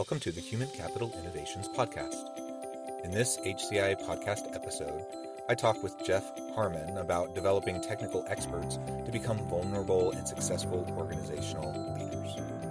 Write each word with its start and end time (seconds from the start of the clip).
Welcome 0.00 0.20
to 0.20 0.32
the 0.32 0.40
Human 0.40 0.68
Capital 0.68 1.12
Innovations 1.20 1.68
Podcast. 1.68 2.24
In 3.04 3.10
this 3.10 3.36
HCI 3.36 4.02
podcast 4.02 4.56
episode, 4.56 5.04
I 5.46 5.54
talk 5.54 5.82
with 5.82 6.02
Jeff 6.02 6.24
Harmon 6.54 6.96
about 6.96 7.34
developing 7.34 7.82
technical 7.82 8.24
experts 8.26 8.78
to 9.04 9.12
become 9.12 9.46
vulnerable 9.50 10.12
and 10.12 10.26
successful 10.26 10.90
organizational 10.96 11.70
leaders. 11.98 12.69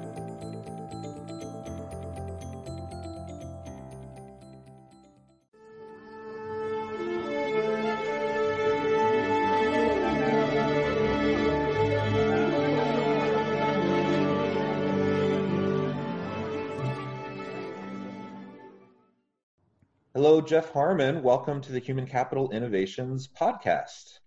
Hello, 20.21 20.41
Jeff 20.41 20.73
Harmon. 20.73 21.23
Welcome 21.23 21.61
to 21.61 21.71
the 21.71 21.79
Human 21.79 22.05
Capital 22.05 22.51
Innovations 22.51 23.29
Podcast. 23.29 24.19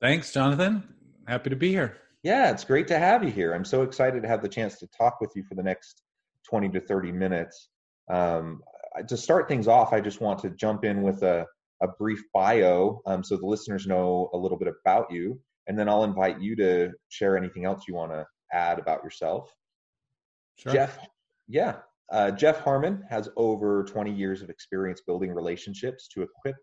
Thanks, 0.00 0.32
Jonathan. 0.32 0.84
Happy 1.26 1.50
to 1.50 1.56
be 1.56 1.70
here. 1.70 1.96
Yeah, 2.22 2.52
it's 2.52 2.62
great 2.62 2.86
to 2.86 2.96
have 2.96 3.24
you 3.24 3.32
here. 3.32 3.52
I'm 3.52 3.64
so 3.64 3.82
excited 3.82 4.22
to 4.22 4.28
have 4.28 4.40
the 4.40 4.48
chance 4.48 4.78
to 4.78 4.86
talk 4.86 5.20
with 5.20 5.32
you 5.34 5.42
for 5.42 5.56
the 5.56 5.64
next 5.64 6.02
20 6.48 6.68
to 6.68 6.80
30 6.80 7.10
minutes. 7.10 7.70
Um, 8.08 8.62
to 9.08 9.16
start 9.16 9.48
things 9.48 9.66
off, 9.66 9.92
I 9.92 10.00
just 10.00 10.20
want 10.20 10.38
to 10.42 10.50
jump 10.50 10.84
in 10.84 11.02
with 11.02 11.24
a, 11.24 11.44
a 11.82 11.88
brief 11.88 12.22
bio 12.32 13.00
um, 13.04 13.24
so 13.24 13.36
the 13.36 13.46
listeners 13.46 13.88
know 13.88 14.30
a 14.32 14.38
little 14.38 14.56
bit 14.56 14.68
about 14.68 15.10
you, 15.10 15.40
and 15.66 15.76
then 15.76 15.88
I'll 15.88 16.04
invite 16.04 16.40
you 16.40 16.54
to 16.54 16.92
share 17.08 17.36
anything 17.36 17.64
else 17.64 17.82
you 17.88 17.94
want 17.94 18.12
to 18.12 18.24
add 18.52 18.78
about 18.78 19.02
yourself. 19.02 19.52
Sure. 20.54 20.72
Jeff, 20.72 21.00
yeah, 21.48 21.78
uh, 22.12 22.30
Jeff 22.30 22.60
Harmon 22.60 23.02
has 23.08 23.28
over 23.36 23.84
20 23.84 24.12
years 24.12 24.42
of 24.42 24.50
experience 24.50 25.00
building 25.06 25.32
relationships 25.32 26.08
to 26.08 26.22
equip 26.22 26.56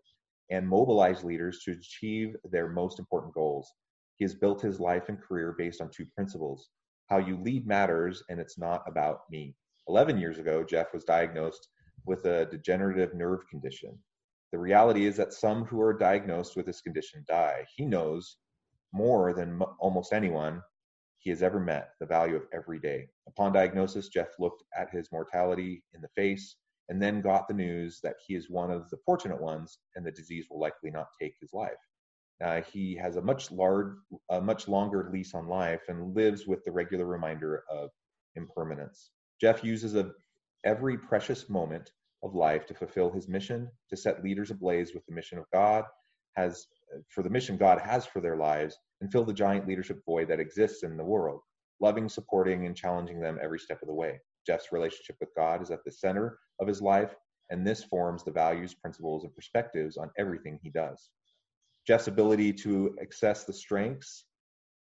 and 0.50 0.68
mobilize 0.68 1.24
leaders 1.24 1.60
to 1.64 1.72
achieve 1.72 2.36
their 2.50 2.68
most 2.68 2.98
important 2.98 3.34
goals. 3.34 3.72
He 4.16 4.24
has 4.24 4.34
built 4.34 4.60
his 4.60 4.80
life 4.80 5.08
and 5.08 5.20
career 5.20 5.54
based 5.56 5.80
on 5.80 5.90
two 5.90 6.06
principles 6.14 6.68
how 7.08 7.18
you 7.18 7.38
lead 7.38 7.66
matters, 7.66 8.22
and 8.28 8.38
it's 8.38 8.58
not 8.58 8.82
about 8.86 9.20
me. 9.30 9.54
11 9.88 10.18
years 10.18 10.38
ago, 10.38 10.62
Jeff 10.62 10.92
was 10.92 11.04
diagnosed 11.04 11.68
with 12.04 12.24
a 12.26 12.46
degenerative 12.46 13.14
nerve 13.14 13.48
condition. 13.48 13.98
The 14.52 14.58
reality 14.58 15.06
is 15.06 15.16
that 15.16 15.32
some 15.32 15.64
who 15.64 15.80
are 15.80 15.94
diagnosed 15.94 16.54
with 16.54 16.66
this 16.66 16.82
condition 16.82 17.24
die. 17.26 17.66
He 17.74 17.86
knows 17.86 18.36
more 18.92 19.32
than 19.32 19.60
almost 19.78 20.12
anyone 20.12 20.62
he 21.18 21.30
has 21.30 21.42
ever 21.42 21.60
met, 21.60 21.90
the 22.00 22.06
value 22.06 22.36
of 22.36 22.46
every 22.52 22.78
day. 22.78 23.08
Upon 23.26 23.52
diagnosis, 23.52 24.08
Jeff 24.08 24.28
looked 24.38 24.62
at 24.76 24.90
his 24.90 25.10
mortality 25.12 25.82
in 25.94 26.00
the 26.00 26.08
face 26.08 26.56
and 26.88 27.02
then 27.02 27.20
got 27.20 27.48
the 27.48 27.54
news 27.54 28.00
that 28.02 28.16
he 28.26 28.34
is 28.34 28.48
one 28.48 28.70
of 28.70 28.88
the 28.90 28.98
fortunate 29.04 29.40
ones 29.40 29.78
and 29.94 30.06
the 30.06 30.12
disease 30.12 30.46
will 30.50 30.60
likely 30.60 30.90
not 30.90 31.08
take 31.20 31.34
his 31.40 31.52
life. 31.52 31.72
Uh, 32.42 32.62
he 32.72 32.94
has 32.94 33.16
a 33.16 33.22
much 33.22 33.50
large, 33.50 33.94
a 34.30 34.40
much 34.40 34.68
longer 34.68 35.10
lease 35.12 35.34
on 35.34 35.48
life 35.48 35.82
and 35.88 36.14
lives 36.14 36.46
with 36.46 36.64
the 36.64 36.70
regular 36.70 37.04
reminder 37.04 37.64
of 37.70 37.90
impermanence. 38.36 39.10
Jeff 39.40 39.64
uses 39.64 39.96
a, 39.96 40.12
every 40.64 40.96
precious 40.96 41.48
moment 41.48 41.90
of 42.22 42.34
life 42.34 42.66
to 42.66 42.74
fulfill 42.74 43.10
his 43.10 43.28
mission, 43.28 43.68
to 43.90 43.96
set 43.96 44.22
leaders 44.22 44.50
ablaze 44.50 44.94
with 44.94 45.04
the 45.06 45.14
mission 45.14 45.38
of 45.38 45.44
God, 45.52 45.84
has 46.36 46.66
for 47.08 47.22
the 47.22 47.30
mission 47.30 47.56
God 47.56 47.80
has 47.80 48.06
for 48.06 48.20
their 48.20 48.36
lives, 48.36 48.78
and 49.00 49.10
fill 49.10 49.24
the 49.24 49.32
giant 49.32 49.66
leadership 49.66 50.00
void 50.04 50.28
that 50.28 50.40
exists 50.40 50.82
in 50.82 50.96
the 50.96 51.04
world, 51.04 51.40
loving, 51.80 52.08
supporting, 52.08 52.66
and 52.66 52.76
challenging 52.76 53.20
them 53.20 53.38
every 53.42 53.58
step 53.58 53.80
of 53.82 53.88
the 53.88 53.94
way. 53.94 54.20
Jeff's 54.46 54.72
relationship 54.72 55.16
with 55.20 55.34
God 55.36 55.62
is 55.62 55.70
at 55.70 55.84
the 55.84 55.92
center 55.92 56.38
of 56.60 56.66
his 56.66 56.82
life, 56.82 57.14
and 57.50 57.66
this 57.66 57.84
forms 57.84 58.24
the 58.24 58.30
values, 58.30 58.74
principles, 58.74 59.24
and 59.24 59.34
perspectives 59.34 59.96
on 59.96 60.10
everything 60.18 60.58
he 60.62 60.70
does. 60.70 61.10
Jeff's 61.86 62.08
ability 62.08 62.52
to 62.52 62.96
access 63.00 63.44
the 63.44 63.52
strengths 63.52 64.24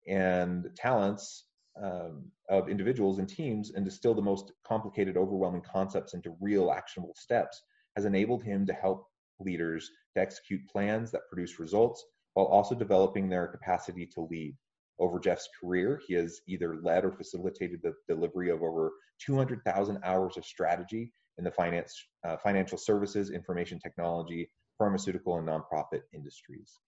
and 0.09 0.69
talents 0.77 1.45
um, 1.81 2.25
of 2.49 2.69
individuals 2.69 3.19
and 3.19 3.29
teams 3.29 3.73
and 3.75 3.85
distill 3.85 4.15
the 4.15 4.23
most 4.23 4.53
complicated, 4.67 5.17
overwhelming 5.17 5.63
concepts 5.63 6.15
into 6.15 6.37
real 6.41 6.73
actionable 6.73 7.15
steps 7.17 7.63
has 7.95 8.05
enabled 8.05 8.43
him 8.43 8.67
to 8.67 8.73
help 8.73 9.07
leaders 9.41 9.91
to 10.15 10.21
execute 10.21 10.67
plans 10.69 11.11
that 11.13 11.29
produce 11.31 11.61
results 11.61 12.05
while 12.38 12.47
also 12.47 12.72
developing 12.72 13.28
their 13.28 13.49
capacity 13.49 14.06
to 14.06 14.21
lead. 14.31 14.54
Over 15.00 15.19
Jeff's 15.19 15.49
career, 15.60 16.00
he 16.06 16.15
has 16.15 16.41
either 16.47 16.78
led 16.84 17.04
or 17.04 17.10
facilitated 17.10 17.81
the 17.82 17.94
delivery 18.09 18.49
of 18.50 18.62
over 18.62 18.93
200,000 19.21 19.99
hours 20.04 20.37
of 20.37 20.44
strategy 20.44 21.12
in 21.38 21.43
the 21.44 21.50
finance, 21.50 22.00
uh, 22.25 22.37
financial 22.37 22.78
services, 22.78 23.31
information 23.31 23.81
technology, 23.81 24.49
pharmaceutical, 24.78 25.37
and 25.38 25.49
nonprofit 25.49 26.03
industries. 26.15 26.78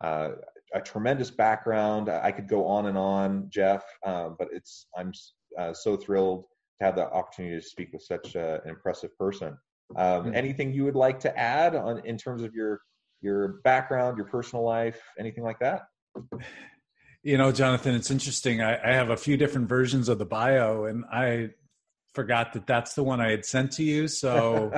Uh, 0.00 0.30
a 0.74 0.80
tremendous 0.80 1.30
background. 1.30 2.08
I 2.08 2.30
could 2.30 2.46
go 2.46 2.64
on 2.64 2.86
and 2.86 2.96
on, 2.96 3.48
Jeff, 3.50 3.82
uh, 4.06 4.28
but 4.38 4.46
it's 4.52 4.86
I'm 4.96 5.10
uh, 5.58 5.72
so 5.72 5.96
thrilled 5.96 6.44
to 6.78 6.84
have 6.84 6.94
the 6.94 7.10
opportunity 7.10 7.60
to 7.60 7.66
speak 7.66 7.92
with 7.92 8.02
such 8.02 8.36
uh, 8.36 8.60
an 8.62 8.70
impressive 8.70 9.10
person. 9.18 9.58
Um, 9.96 10.26
mm-hmm. 10.26 10.34
Anything 10.36 10.72
you 10.72 10.84
would 10.84 10.94
like 10.94 11.18
to 11.20 11.36
add 11.36 11.74
on 11.74 11.98
in 12.06 12.16
terms 12.16 12.44
of 12.44 12.54
your 12.54 12.80
your 13.24 13.60
background, 13.64 14.16
your 14.16 14.26
personal 14.26 14.64
life, 14.64 15.00
anything 15.18 15.42
like 15.42 15.58
that? 15.58 15.82
You 17.22 17.38
know, 17.38 17.50
Jonathan, 17.50 17.94
it's 17.94 18.10
interesting. 18.10 18.60
I, 18.60 18.76
I 18.76 18.92
have 18.92 19.10
a 19.10 19.16
few 19.16 19.36
different 19.36 19.68
versions 19.68 20.08
of 20.08 20.18
the 20.18 20.26
bio, 20.26 20.84
and 20.84 21.04
I 21.10 21.50
forgot 22.14 22.52
that 22.52 22.66
that's 22.66 22.94
the 22.94 23.02
one 23.02 23.20
I 23.20 23.30
had 23.30 23.44
sent 23.44 23.72
to 23.72 23.82
you. 23.82 24.06
So 24.08 24.72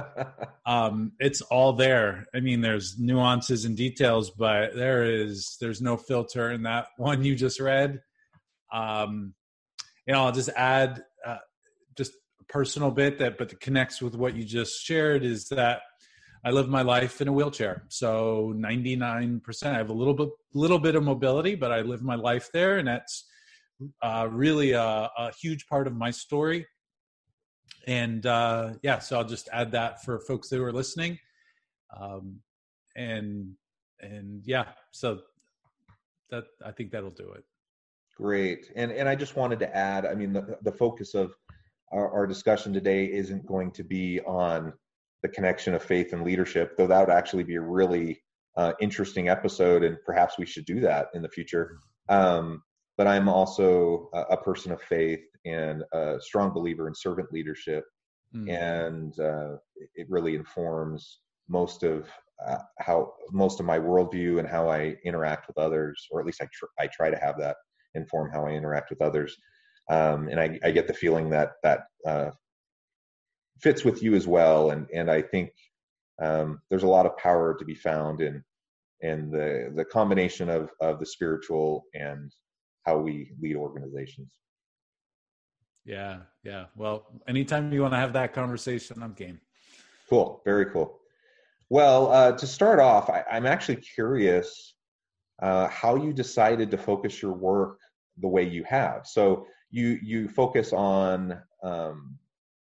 um, 0.67 1.13
it's 1.19 1.43
all 1.43 1.73
there. 1.73 2.27
I 2.35 2.41
mean, 2.41 2.61
there's 2.61 2.99
nuances 2.99 3.65
and 3.65 3.77
details, 3.77 4.31
but 4.31 4.75
there 4.75 5.05
is 5.05 5.57
there's 5.61 5.83
no 5.83 5.97
filter 5.97 6.51
in 6.53 6.63
that 6.63 6.87
one 6.97 7.25
you 7.25 7.35
just 7.35 7.61
read. 7.61 8.01
Um, 8.73 9.35
you 10.07 10.15
know, 10.15 10.25
I'll 10.25 10.33
just 10.33 10.51
add 10.51 11.03
uh, 11.27 11.39
just 11.97 12.13
a 12.41 12.45
personal 12.45 12.93
bit 12.93 13.19
that, 13.19 13.39
but 13.39 13.49
that 13.49 13.61
connects 13.61 14.01
with 14.01 14.15
what 14.15 14.37
you 14.37 14.45
just 14.45 14.81
shared 14.85 15.25
is 15.25 15.49
that 15.49 15.81
I 16.47 16.51
live 16.51 16.69
my 16.69 16.83
life 16.83 17.21
in 17.21 17.27
a 17.27 17.33
wheelchair. 17.33 17.83
So 17.89 18.55
99%, 18.57 19.67
I 19.67 19.79
have 19.79 19.91
a 19.91 19.93
little 19.93 20.15
bit, 20.15 20.29
little 20.55 20.79
bit 20.79 20.95
of 20.95 21.03
mobility, 21.03 21.57
but 21.57 21.73
I 21.73 21.81
live 21.81 22.05
my 22.05 22.15
life 22.15 22.51
there. 22.53 22.79
And 22.79 22.87
that's 22.87 23.25
uh, 24.01 24.29
really 24.31 24.71
a, 24.71 25.11
a, 25.19 25.33
huge 25.43 25.67
part 25.67 25.89
of 25.89 25.97
my 25.97 26.13
story. 26.13 26.65
And 27.89 28.25
uh, 28.27 28.75
yeah, 28.85 29.01
so 29.01 29.19
I'll 29.19 29.25
just 29.25 29.49
add 29.53 29.73
that 29.73 30.05
for 30.05 30.21
folks 30.21 30.49
that 30.51 30.61
are 30.61 30.73
listening. 30.73 31.19
Um, 31.99 32.37
and, 32.95 33.55
and 33.99 34.43
yeah, 34.45 34.67
so 34.93 35.23
that, 36.31 36.45
I 36.65 36.71
think 36.71 36.93
that'll 36.93 37.11
do 37.11 37.33
it. 37.33 37.43
Great. 38.17 38.71
And, 38.77 38.93
and 38.93 39.09
I 39.09 39.17
just 39.17 39.35
wanted 39.35 39.59
to 39.59 39.77
add, 39.77 40.07
I 40.07 40.15
mean, 40.15 40.33
the, 40.33 40.57
the 40.63 40.71
focus 40.71 41.15
of 41.15 41.35
our, 41.91 42.09
our 42.09 42.25
discussion 42.25 42.73
today 42.73 43.07
isn't 43.07 43.47
going 43.47 43.73
to 43.73 43.83
be 43.83 44.21
on 44.21 44.73
the 45.27 45.35
connection 45.35 45.75
of 45.75 45.83
faith 45.83 46.13
and 46.13 46.23
leadership, 46.23 46.77
though 46.77 46.87
that 46.87 47.01
would 47.01 47.15
actually 47.15 47.43
be 47.43 47.57
a 47.57 47.61
really 47.61 48.23
uh, 48.57 48.73
interesting 48.81 49.29
episode, 49.29 49.83
and 49.83 49.97
perhaps 50.07 50.39
we 50.39 50.47
should 50.47 50.65
do 50.65 50.79
that 50.81 51.09
in 51.15 51.23
the 51.23 51.29
future. 51.29 51.79
Um, 52.09 52.63
but 52.97 53.09
I'm 53.09 53.29
also 53.29 54.09
a, 54.15 54.21
a, 54.35 54.37
person 54.37 54.71
of 54.71 54.81
faith 54.81 55.25
and 55.45 55.83
a 55.93 56.19
strong 56.21 56.51
believer 56.53 56.87
in 56.87 56.95
servant 56.95 57.33
leadership, 57.33 57.85
mm. 58.35 58.49
and 58.49 59.19
uh, 59.19 59.57
it 59.97 60.07
really 60.09 60.37
informs 60.37 61.19
most 61.49 61.83
of 61.83 62.09
uh, 62.47 62.59
how 62.79 63.13
most 63.33 63.59
of 63.59 63.67
my 63.67 63.79
worldview 63.81 64.39
and 64.39 64.49
how 64.49 64.69
I 64.69 64.95
interact 65.05 65.49
with 65.49 65.59
others, 65.59 66.07
or 66.11 66.21
at 66.21 66.27
least 66.27 66.41
I, 66.41 66.49
tr- 66.53 66.67
I 66.79 66.87
try 66.87 67.11
to 67.11 67.19
have 67.19 67.37
that 67.41 67.57
inform 67.95 68.31
how 68.31 68.47
I 68.47 68.51
interact 68.51 68.91
with 68.91 69.03
others. 69.03 69.37
Um, 69.91 70.29
and 70.29 70.39
I, 70.39 70.59
I, 70.65 70.71
get 70.71 70.87
the 70.87 70.95
feeling 70.95 71.31
that 71.31 71.53
that 71.63 71.81
uh, 72.07 72.31
fits 73.61 73.85
with 73.85 74.03
you 74.03 74.15
as 74.15 74.27
well. 74.27 74.71
And 74.71 74.87
and 74.93 75.11
I 75.11 75.23
think 75.23 75.51
um, 76.23 76.61
there's 76.71 76.83
a 76.83 76.89
lot 76.89 77.07
of 77.07 77.17
power 77.17 77.57
to 77.59 77.65
be 77.65 77.75
found 77.75 78.21
in 78.21 78.43
in 79.01 79.31
the 79.31 79.73
the 79.75 79.85
combination 79.85 80.49
of 80.49 80.71
of 80.81 80.99
the 80.99 81.07
spiritual 81.07 81.85
and 81.95 82.33
how 82.85 82.99
we 82.99 83.33
lead 83.41 83.57
organizations. 83.57 84.33
Yeah, 85.85 86.19
yeah. 86.43 86.67
Well, 86.75 87.07
anytime 87.29 87.73
you 87.73 87.83
want 87.83 87.95
to 87.95 87.99
have 87.99 88.13
that 88.15 88.33
conversation, 88.33 89.03
I'm 89.03 89.13
game. 89.13 89.41
Cool. 90.09 90.43
Very 90.45 90.67
cool. 90.67 90.99
Well, 91.69 92.13
uh, 92.13 92.33
to 92.33 92.47
start 92.47 92.79
off, 92.79 93.11
I, 93.11 93.25
am 93.31 93.47
actually 93.47 93.77
curious 93.77 94.75
uh, 95.43 95.69
how 95.69 95.97
you 95.97 96.13
decided 96.13 96.71
to 96.71 96.79
focus 96.79 97.21
your 97.21 97.33
work 97.33 97.79
the 98.19 98.29
way 98.29 98.43
you 98.45 98.65
have. 98.65 99.07
So 99.07 99.47
you 99.71 99.99
you 100.03 100.29
focus 100.29 100.73
on 100.73 101.41
um, 101.63 102.19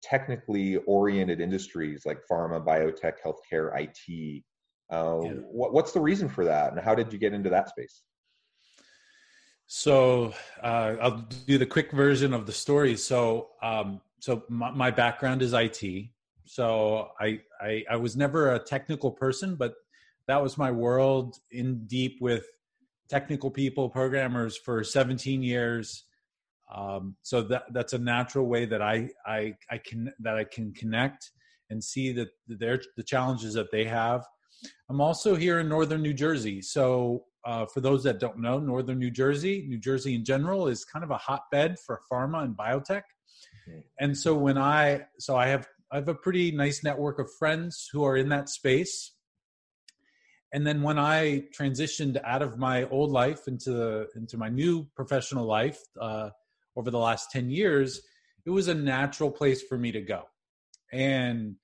technically 0.02 0.76
oriented 0.86 1.40
industries 1.40 2.04
like 2.06 2.18
pharma, 2.30 2.64
biotech, 2.64 3.14
healthcare, 3.24 3.70
IT. 3.78 4.44
Uh, 4.90 5.20
yeah. 5.22 5.30
what, 5.50 5.72
what's 5.72 5.92
the 5.92 6.00
reason 6.00 6.28
for 6.28 6.44
that, 6.44 6.72
and 6.72 6.80
how 6.80 6.94
did 6.94 7.12
you 7.12 7.18
get 7.18 7.34
into 7.34 7.50
that 7.50 7.68
space? 7.68 8.02
So 9.66 10.32
uh, 10.62 10.94
I'll 11.00 11.28
do 11.46 11.58
the 11.58 11.66
quick 11.66 11.92
version 11.92 12.32
of 12.32 12.46
the 12.46 12.52
story. 12.52 12.96
So 12.96 13.50
um, 13.62 14.00
so 14.18 14.42
my, 14.48 14.70
my, 14.70 14.90
background 14.90 15.42
is 15.42 15.52
IT. 15.52 16.08
So 16.46 17.10
I, 17.20 17.40
I 17.60 17.84
I 17.90 17.96
was 17.96 18.16
never 18.16 18.54
a 18.54 18.58
technical 18.58 19.10
person, 19.10 19.56
but 19.56 19.74
that 20.26 20.42
was 20.42 20.56
my 20.56 20.70
world 20.70 21.36
in 21.50 21.86
deep 21.86 22.18
with 22.20 22.46
technical 23.08 23.50
people, 23.50 23.88
programmers 23.88 24.56
for 24.56 24.84
17 24.84 25.42
years. 25.42 26.04
Um, 26.74 27.16
so 27.22 27.42
that 27.42 27.64
that's 27.72 27.94
a 27.94 27.98
natural 27.98 28.46
way 28.46 28.66
that 28.66 28.82
I 28.82 29.10
I 29.26 29.54
I 29.70 29.78
can 29.78 30.12
that 30.20 30.36
I 30.36 30.44
can 30.44 30.72
connect 30.74 31.30
and 31.70 31.82
see 31.82 32.12
that 32.12 32.28
their 32.46 32.80
the 32.96 33.02
challenges 33.02 33.54
that 33.54 33.70
they 33.70 33.84
have. 33.84 34.24
I'm 34.90 35.00
also 35.00 35.34
here 35.36 35.60
in 35.60 35.68
northern 35.68 36.02
New 36.02 36.14
Jersey, 36.14 36.60
so 36.62 37.24
uh, 37.44 37.64
for 37.66 37.80
those 37.80 38.02
that 38.04 38.18
don't 38.18 38.38
know, 38.38 38.58
northern 38.58 38.98
New 38.98 39.10
Jersey, 39.10 39.64
New 39.68 39.78
Jersey 39.78 40.14
in 40.14 40.24
general, 40.24 40.68
is 40.68 40.84
kind 40.84 41.04
of 41.04 41.10
a 41.10 41.16
hotbed 41.16 41.78
for 41.78 42.00
pharma 42.10 42.44
and 42.44 42.56
biotech. 42.56 43.02
And 44.00 44.16
so 44.16 44.34
when 44.34 44.58
I 44.58 45.06
so 45.18 45.36
I 45.36 45.48
have 45.48 45.66
I 45.90 45.96
have 45.96 46.08
a 46.08 46.14
pretty 46.14 46.50
nice 46.50 46.84
network 46.84 47.18
of 47.18 47.30
friends 47.38 47.88
who 47.92 48.04
are 48.04 48.16
in 48.16 48.28
that 48.30 48.48
space. 48.48 49.12
And 50.52 50.66
then 50.66 50.82
when 50.82 50.98
I 50.98 51.44
transitioned 51.58 52.18
out 52.24 52.42
of 52.42 52.58
my 52.58 52.84
old 52.84 53.10
life 53.10 53.48
into 53.48 54.06
into 54.16 54.36
my 54.36 54.48
new 54.48 54.86
professional 54.96 55.46
life 55.46 55.80
uh, 56.00 56.30
over 56.78 56.90
the 56.90 56.98
last 56.98 57.30
ten 57.30 57.50
years, 57.50 58.00
it 58.46 58.50
was 58.50 58.68
a 58.68 58.74
natural 58.74 59.30
place 59.30 59.62
for 59.62 59.76
me 59.76 59.92
to 59.92 60.00
go. 60.00 60.22
And 60.92 61.56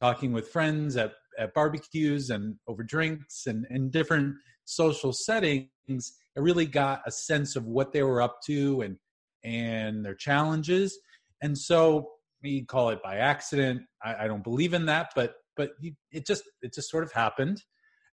talking 0.00 0.32
with 0.32 0.48
friends 0.48 0.96
at 0.96 1.12
at 1.38 1.54
barbecues 1.54 2.30
and 2.30 2.56
over 2.68 2.82
drinks 2.82 3.46
and, 3.46 3.90
different 3.90 4.34
social 4.66 5.12
settings, 5.14 6.12
I 6.36 6.40
really 6.40 6.66
got 6.66 7.00
a 7.06 7.10
sense 7.10 7.56
of 7.56 7.64
what 7.64 7.92
they 7.92 8.02
were 8.02 8.22
up 8.22 8.36
to 8.46 8.82
and 8.82 8.96
and 9.44 10.04
their 10.04 10.14
challenges. 10.14 10.98
And 11.42 11.56
so 11.56 12.10
you 12.42 12.64
call 12.66 12.90
it 12.90 13.02
by 13.02 13.16
accident. 13.16 13.82
I, 14.02 14.24
I 14.24 14.26
don't 14.26 14.44
believe 14.44 14.74
in 14.74 14.86
that, 14.86 15.10
but 15.14 15.34
but 15.56 15.70
it 16.10 16.26
just 16.26 16.44
it 16.62 16.72
just 16.72 16.90
sort 16.90 17.04
of 17.04 17.12
happened. 17.12 17.62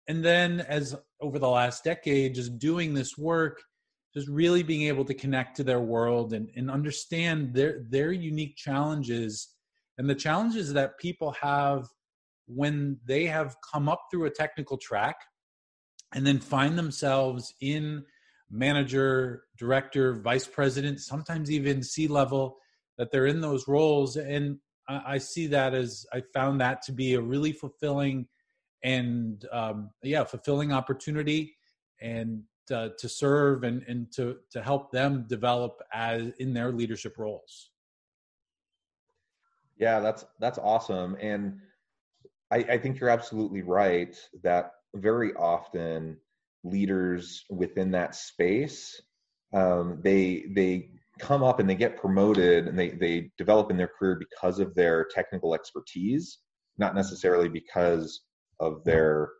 And 0.06 0.22
then 0.22 0.60
as 0.60 0.94
over 1.20 1.38
the 1.38 1.48
last 1.48 1.82
decade, 1.84 2.34
just 2.34 2.58
doing 2.58 2.92
this 2.92 3.16
work, 3.16 3.62
just 4.14 4.28
really 4.28 4.62
being 4.62 4.82
able 4.82 5.04
to 5.04 5.14
connect 5.14 5.56
to 5.56 5.64
their 5.64 5.80
world 5.80 6.32
and, 6.32 6.50
and 6.56 6.70
understand 6.70 7.52
their 7.52 7.84
their 7.88 8.12
unique 8.12 8.56
challenges 8.56 9.54
and 9.98 10.08
the 10.08 10.14
challenges 10.14 10.72
that 10.72 10.98
people 10.98 11.32
have 11.32 11.86
when 12.46 12.98
they 13.06 13.26
have 13.26 13.56
come 13.72 13.88
up 13.88 14.02
through 14.10 14.26
a 14.26 14.30
technical 14.30 14.76
track 14.76 15.16
and 16.14 16.26
then 16.26 16.38
find 16.38 16.78
themselves 16.78 17.54
in 17.60 18.04
manager, 18.50 19.44
director, 19.58 20.14
vice 20.20 20.46
president, 20.46 21.00
sometimes 21.00 21.50
even 21.50 21.82
C 21.82 22.06
level, 22.06 22.56
that 22.98 23.10
they're 23.10 23.26
in 23.26 23.40
those 23.40 23.66
roles. 23.66 24.16
And 24.16 24.58
I, 24.88 25.18
see 25.18 25.46
that 25.48 25.74
as 25.74 26.06
I 26.12 26.22
found 26.32 26.60
that 26.60 26.82
to 26.82 26.92
be 26.92 27.14
a 27.14 27.20
really 27.20 27.52
fulfilling 27.52 28.28
and 28.82 29.44
um, 29.50 29.90
yeah, 30.02 30.24
fulfilling 30.24 30.72
opportunity 30.72 31.56
and 32.00 32.42
uh, 32.70 32.90
to 32.98 33.08
serve 33.08 33.64
and, 33.64 33.82
and 33.88 34.12
to, 34.12 34.36
to 34.50 34.62
help 34.62 34.90
them 34.90 35.26
develop 35.28 35.80
as 35.92 36.32
in 36.38 36.54
their 36.54 36.72
leadership 36.72 37.18
roles. 37.18 37.70
Yeah, 39.76 40.00
that's 40.00 40.24
that's 40.38 40.58
awesome. 40.58 41.16
And 41.20 41.58
I, 42.50 42.58
I 42.58 42.78
think 42.78 43.00
you're 43.00 43.10
absolutely 43.10 43.62
right 43.62 44.16
that 44.42 44.72
very 44.94 45.34
often 45.34 46.16
leaders 46.62 47.44
within 47.50 47.90
that 47.90 48.14
space 48.14 49.00
um, 49.54 50.00
they 50.02 50.46
they 50.54 50.90
come 51.18 51.42
up 51.42 51.60
and 51.60 51.70
they 51.70 51.74
get 51.74 51.96
promoted 51.96 52.66
and 52.66 52.78
they 52.78 52.90
they 52.90 53.30
develop 53.38 53.70
in 53.70 53.76
their 53.76 53.90
career 53.98 54.18
because 54.18 54.58
of 54.58 54.74
their 54.74 55.06
technical 55.14 55.54
expertise 55.54 56.38
not 56.76 56.94
necessarily 56.94 57.48
because 57.48 58.22
of 58.60 58.82
their 58.84 59.30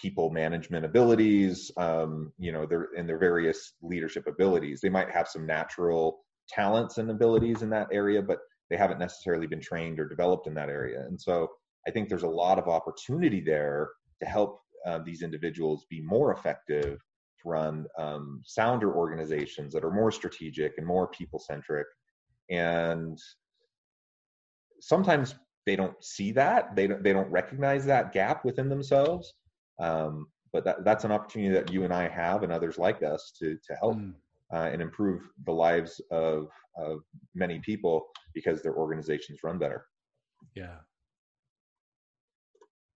people 0.00 0.30
management 0.30 0.84
abilities 0.84 1.70
um, 1.76 2.32
you 2.38 2.52
know 2.52 2.66
their 2.66 2.88
and 2.96 3.08
their 3.08 3.18
various 3.18 3.74
leadership 3.82 4.26
abilities 4.26 4.80
they 4.80 4.88
might 4.88 5.10
have 5.10 5.28
some 5.28 5.46
natural 5.46 6.20
talents 6.48 6.98
and 6.98 7.10
abilities 7.10 7.62
in 7.62 7.70
that 7.70 7.88
area 7.92 8.20
but 8.22 8.38
they 8.70 8.76
haven't 8.76 8.98
necessarily 8.98 9.46
been 9.46 9.60
trained 9.60 10.00
or 10.00 10.08
developed 10.08 10.46
in 10.46 10.54
that 10.54 10.68
area 10.68 11.00
and 11.06 11.20
so 11.20 11.48
i 11.86 11.90
think 11.90 12.08
there's 12.08 12.22
a 12.22 12.28
lot 12.28 12.58
of 12.58 12.68
opportunity 12.68 13.40
there 13.40 13.90
to 14.20 14.26
help 14.26 14.60
uh, 14.86 14.98
these 15.04 15.22
individuals 15.22 15.86
be 15.88 16.00
more 16.00 16.32
effective 16.32 16.98
to 17.42 17.48
run 17.48 17.86
um, 17.98 18.42
sounder 18.44 18.94
organizations 18.94 19.72
that 19.74 19.84
are 19.84 19.90
more 19.90 20.10
strategic 20.10 20.78
and 20.78 20.86
more 20.86 21.08
people 21.08 21.38
centric. 21.38 21.86
And 22.50 23.18
sometimes 24.80 25.34
they 25.66 25.76
don't 25.76 26.02
see 26.02 26.32
that 26.32 26.74
they 26.74 26.88
don't 26.88 27.02
they 27.04 27.12
don't 27.12 27.30
recognize 27.30 27.84
that 27.86 28.12
gap 28.12 28.44
within 28.44 28.68
themselves. 28.68 29.32
Um, 29.82 30.28
but 30.52 30.64
that, 30.64 30.84
that's 30.84 31.04
an 31.04 31.12
opportunity 31.12 31.54
that 31.54 31.72
you 31.72 31.84
and 31.84 31.92
I 31.92 32.08
have 32.08 32.42
and 32.42 32.52
others 32.52 32.78
like 32.78 33.02
us 33.02 33.32
to 33.38 33.58
to 33.66 33.74
help 33.74 33.96
mm. 33.96 34.12
uh, 34.52 34.70
and 34.72 34.80
improve 34.80 35.22
the 35.44 35.52
lives 35.52 36.00
of 36.10 36.48
of 36.76 37.00
many 37.34 37.58
people 37.58 38.06
because 38.34 38.62
their 38.62 38.74
organizations 38.74 39.40
run 39.42 39.58
better. 39.58 39.86
Yeah. 40.54 40.76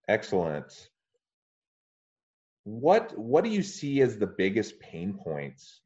Excellent 0.07 0.89
what 2.67 3.17
what 3.17 3.45
do 3.45 3.49
you 3.49 3.63
see 3.63 4.01
as 4.01 4.17
the 4.17 4.27
biggest 4.27 4.77
pain 4.81 5.13
points 5.13 5.83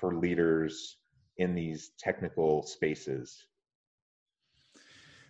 for 0.00 0.14
leaders 0.14 0.96
in 1.36 1.54
these 1.54 1.90
technical 1.98 2.62
spaces 2.62 3.44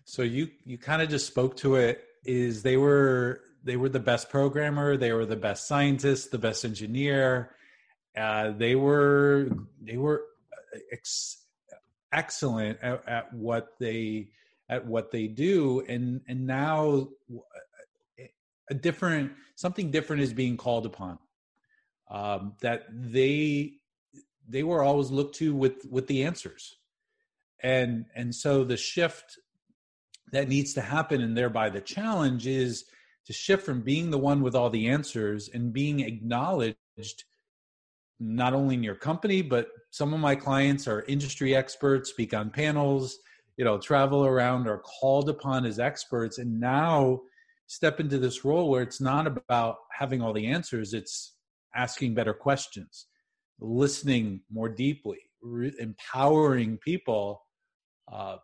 so 0.05 0.23
you 0.23 0.49
you 0.65 0.79
kind 0.79 1.03
of 1.03 1.09
just 1.09 1.27
spoke 1.27 1.57
to 1.57 1.75
it 1.75 2.05
is 2.25 2.63
they 2.63 2.77
were 2.77 3.41
they 3.65 3.77
were 3.77 3.89
the 3.89 4.01
best 4.01 4.31
programmer 4.31 4.97
they 4.97 5.13
were 5.13 5.27
the 5.27 5.37
best 5.37 5.67
scientist 5.67 6.31
the 6.31 6.39
best 6.39 6.65
engineer. 6.65 7.51
Uh, 8.17 8.53
they 8.53 8.77
were 8.77 9.49
they 9.81 9.97
were 9.97 10.23
ex- 10.93 11.45
excellent 12.13 12.79
at, 12.81 13.07
at 13.09 13.33
what 13.33 13.69
they 13.81 14.29
at 14.69 14.87
what 14.87 15.11
they 15.11 15.27
do. 15.27 15.85
And 15.89 16.21
and 16.29 16.47
now 16.47 17.09
a 18.71 18.75
different 18.75 19.33
something 19.57 19.91
different 19.91 20.23
is 20.23 20.33
being 20.33 20.57
called 20.57 20.87
upon. 20.87 21.19
Um, 22.11 22.55
that 22.61 22.85
they 22.91 23.73
they 24.49 24.63
were 24.63 24.83
always 24.83 25.11
looked 25.11 25.37
to 25.37 25.55
with 25.55 25.85
with 25.91 26.07
the 26.07 26.25
answers. 26.25 26.77
And 27.63 28.07
and 28.15 28.35
so 28.35 28.65
the 28.65 28.77
shift 28.77 29.39
that 30.33 30.49
needs 30.49 30.75
to 30.75 30.81
happen 30.81 31.21
and 31.21 31.37
thereby 31.37 31.71
the 31.71 31.81
challenge 31.81 32.47
is 32.47 32.85
to 33.27 33.33
shift 33.33 33.65
from 33.65 33.81
being 33.81 34.11
the 34.11 34.19
one 34.19 34.43
with 34.43 34.55
all 34.55 34.71
the 34.71 34.89
answers 34.89 35.49
and 35.53 35.73
being 35.73 36.01
acknowledged 36.01 37.25
not 38.21 38.55
only 38.55 38.75
in 38.75 38.83
your 38.83 38.95
company 38.95 39.43
but 39.43 39.69
some 39.91 40.15
of 40.15 40.21
my 40.21 40.35
clients 40.35 40.87
are 40.87 41.05
industry 41.09 41.55
experts 41.55 42.11
speak 42.11 42.33
on 42.33 42.51
panels 42.51 43.19
you 43.57 43.65
know 43.65 43.79
travel 43.79 44.25
around 44.25 44.69
are 44.69 44.79
called 44.79 45.29
upon 45.29 45.65
as 45.65 45.79
experts 45.79 46.39
and 46.39 46.61
now 46.61 47.21
step 47.67 47.99
into 47.99 48.19
this 48.19 48.45
role 48.45 48.71
where 48.71 48.83
it's 48.83 49.01
not 49.01 49.27
about 49.27 49.77
having 49.91 50.23
all 50.23 50.33
the 50.33 50.47
answers 50.47 50.95
it's 50.95 51.35
asking 51.75 52.15
better 52.15 52.35
questions 52.35 53.07
listening 53.61 54.41
more 54.51 54.69
deeply 54.69 55.19
re- 55.43 55.75
empowering 55.79 56.79
people 56.79 57.43
uh, 58.13 58.37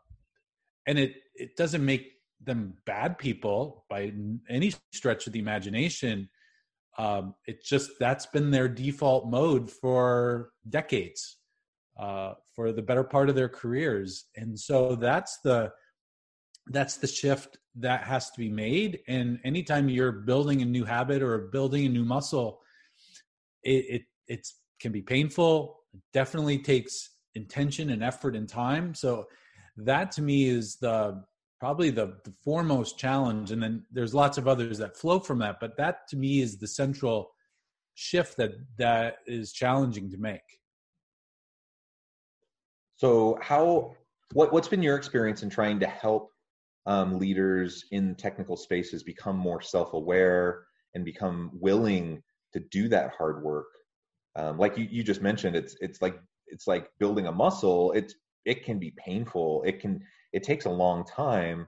and 0.87 0.99
it 0.99 1.15
it 1.35 1.57
doesn't 1.57 1.85
make 1.85 2.13
them 2.43 2.75
bad 2.87 3.19
people 3.19 3.85
by 3.89 4.13
any 4.49 4.73
stretch 4.93 5.27
of 5.27 5.33
the 5.33 5.39
imagination. 5.39 6.29
Um, 6.99 7.35
it's 7.47 7.69
just 7.69 7.91
that's 8.01 8.27
been 8.27 8.51
their 8.51 8.69
default 8.69 9.29
mode 9.29 9.71
for 9.71 10.51
decades 10.69 11.39
uh, 11.99 12.35
for 12.55 12.73
the 12.73 12.83
better 12.83 13.05
part 13.05 13.29
of 13.29 13.35
their 13.35 13.49
careers. 13.49 14.27
And 14.37 14.59
so 14.59 14.97
that's 14.97 15.39
the 15.45 15.71
that's 16.67 16.99
the 16.99 17.07
shift 17.07 17.59
that 17.77 18.05
has 18.05 18.31
to 18.31 18.39
be 18.39 18.49
made. 18.49 19.01
And 19.09 19.41
anytime 19.45 19.89
you're 19.89 20.13
building 20.13 20.63
a 20.63 20.65
new 20.65 20.85
habit 20.85 21.23
or 21.23 21.39
building 21.39 21.87
a 21.87 21.89
new 21.89 22.05
muscle 22.05 22.61
it 23.63 23.85
it 23.89 24.03
it's 24.27 24.57
can 24.81 24.93
be 24.93 25.03
painful. 25.03 25.81
It 25.93 26.01
definitely 26.13 26.59
takes 26.59 27.11
intention 27.35 27.91
and 27.91 28.03
effort 28.03 28.35
and 28.35 28.49
time. 28.49 28.95
So 28.95 29.27
that 29.77 30.13
to 30.13 30.23
me 30.23 30.49
is 30.49 30.77
the 30.77 31.23
probably 31.61 31.91
the, 31.91 32.17
the 32.25 32.33
foremost 32.43 32.99
challenge 32.99 33.53
and 33.53 33.63
then 33.63 33.85
there's 33.93 34.15
lots 34.15 34.39
of 34.39 34.49
others 34.49 34.79
that 34.79 34.97
flow 34.97 35.21
from 35.21 35.39
that 35.39 35.61
but 35.61 35.77
that 35.77 36.09
to 36.09 36.17
me 36.17 36.41
is 36.41 36.57
the 36.57 36.67
central 36.67 37.31
shift 38.01 38.39
that 38.39 38.53
that 38.79 39.17
is 39.27 39.53
challenging 39.53 40.11
to 40.11 40.17
make. 40.17 40.41
So 42.97 43.39
how 43.43 43.95
what 44.33 44.53
what's 44.53 44.69
been 44.69 44.83
your 44.83 44.97
experience 44.97 45.43
in 45.43 45.51
trying 45.51 45.81
to 45.81 45.87
help 45.87 46.31
um, 46.87 47.19
leaders 47.19 47.85
in 47.91 48.15
technical 48.15 48.57
spaces 48.57 49.03
become 49.03 49.37
more 49.37 49.61
self-aware 49.61 50.65
and 50.95 51.05
become 51.05 51.51
willing 51.53 52.23
to 52.55 52.61
do 52.71 52.89
that 52.89 53.13
hard 53.17 53.43
work? 53.43 53.69
Um, 54.35 54.57
like 54.57 54.79
you, 54.79 54.87
you 54.91 55.03
just 55.03 55.21
mentioned 55.21 55.55
it's 55.55 55.77
it's 55.83 56.01
like 56.01 56.19
it's 56.47 56.67
like 56.67 56.89
building 56.99 57.27
a 57.27 57.33
muscle. 57.33 57.93
It's 57.93 58.15
it 58.47 58.65
can 58.65 58.79
be 58.79 58.95
painful. 58.97 59.63
It 59.67 59.79
can 59.81 60.01
it 60.33 60.43
takes 60.43 60.65
a 60.65 60.71
long 60.71 61.05
time. 61.05 61.67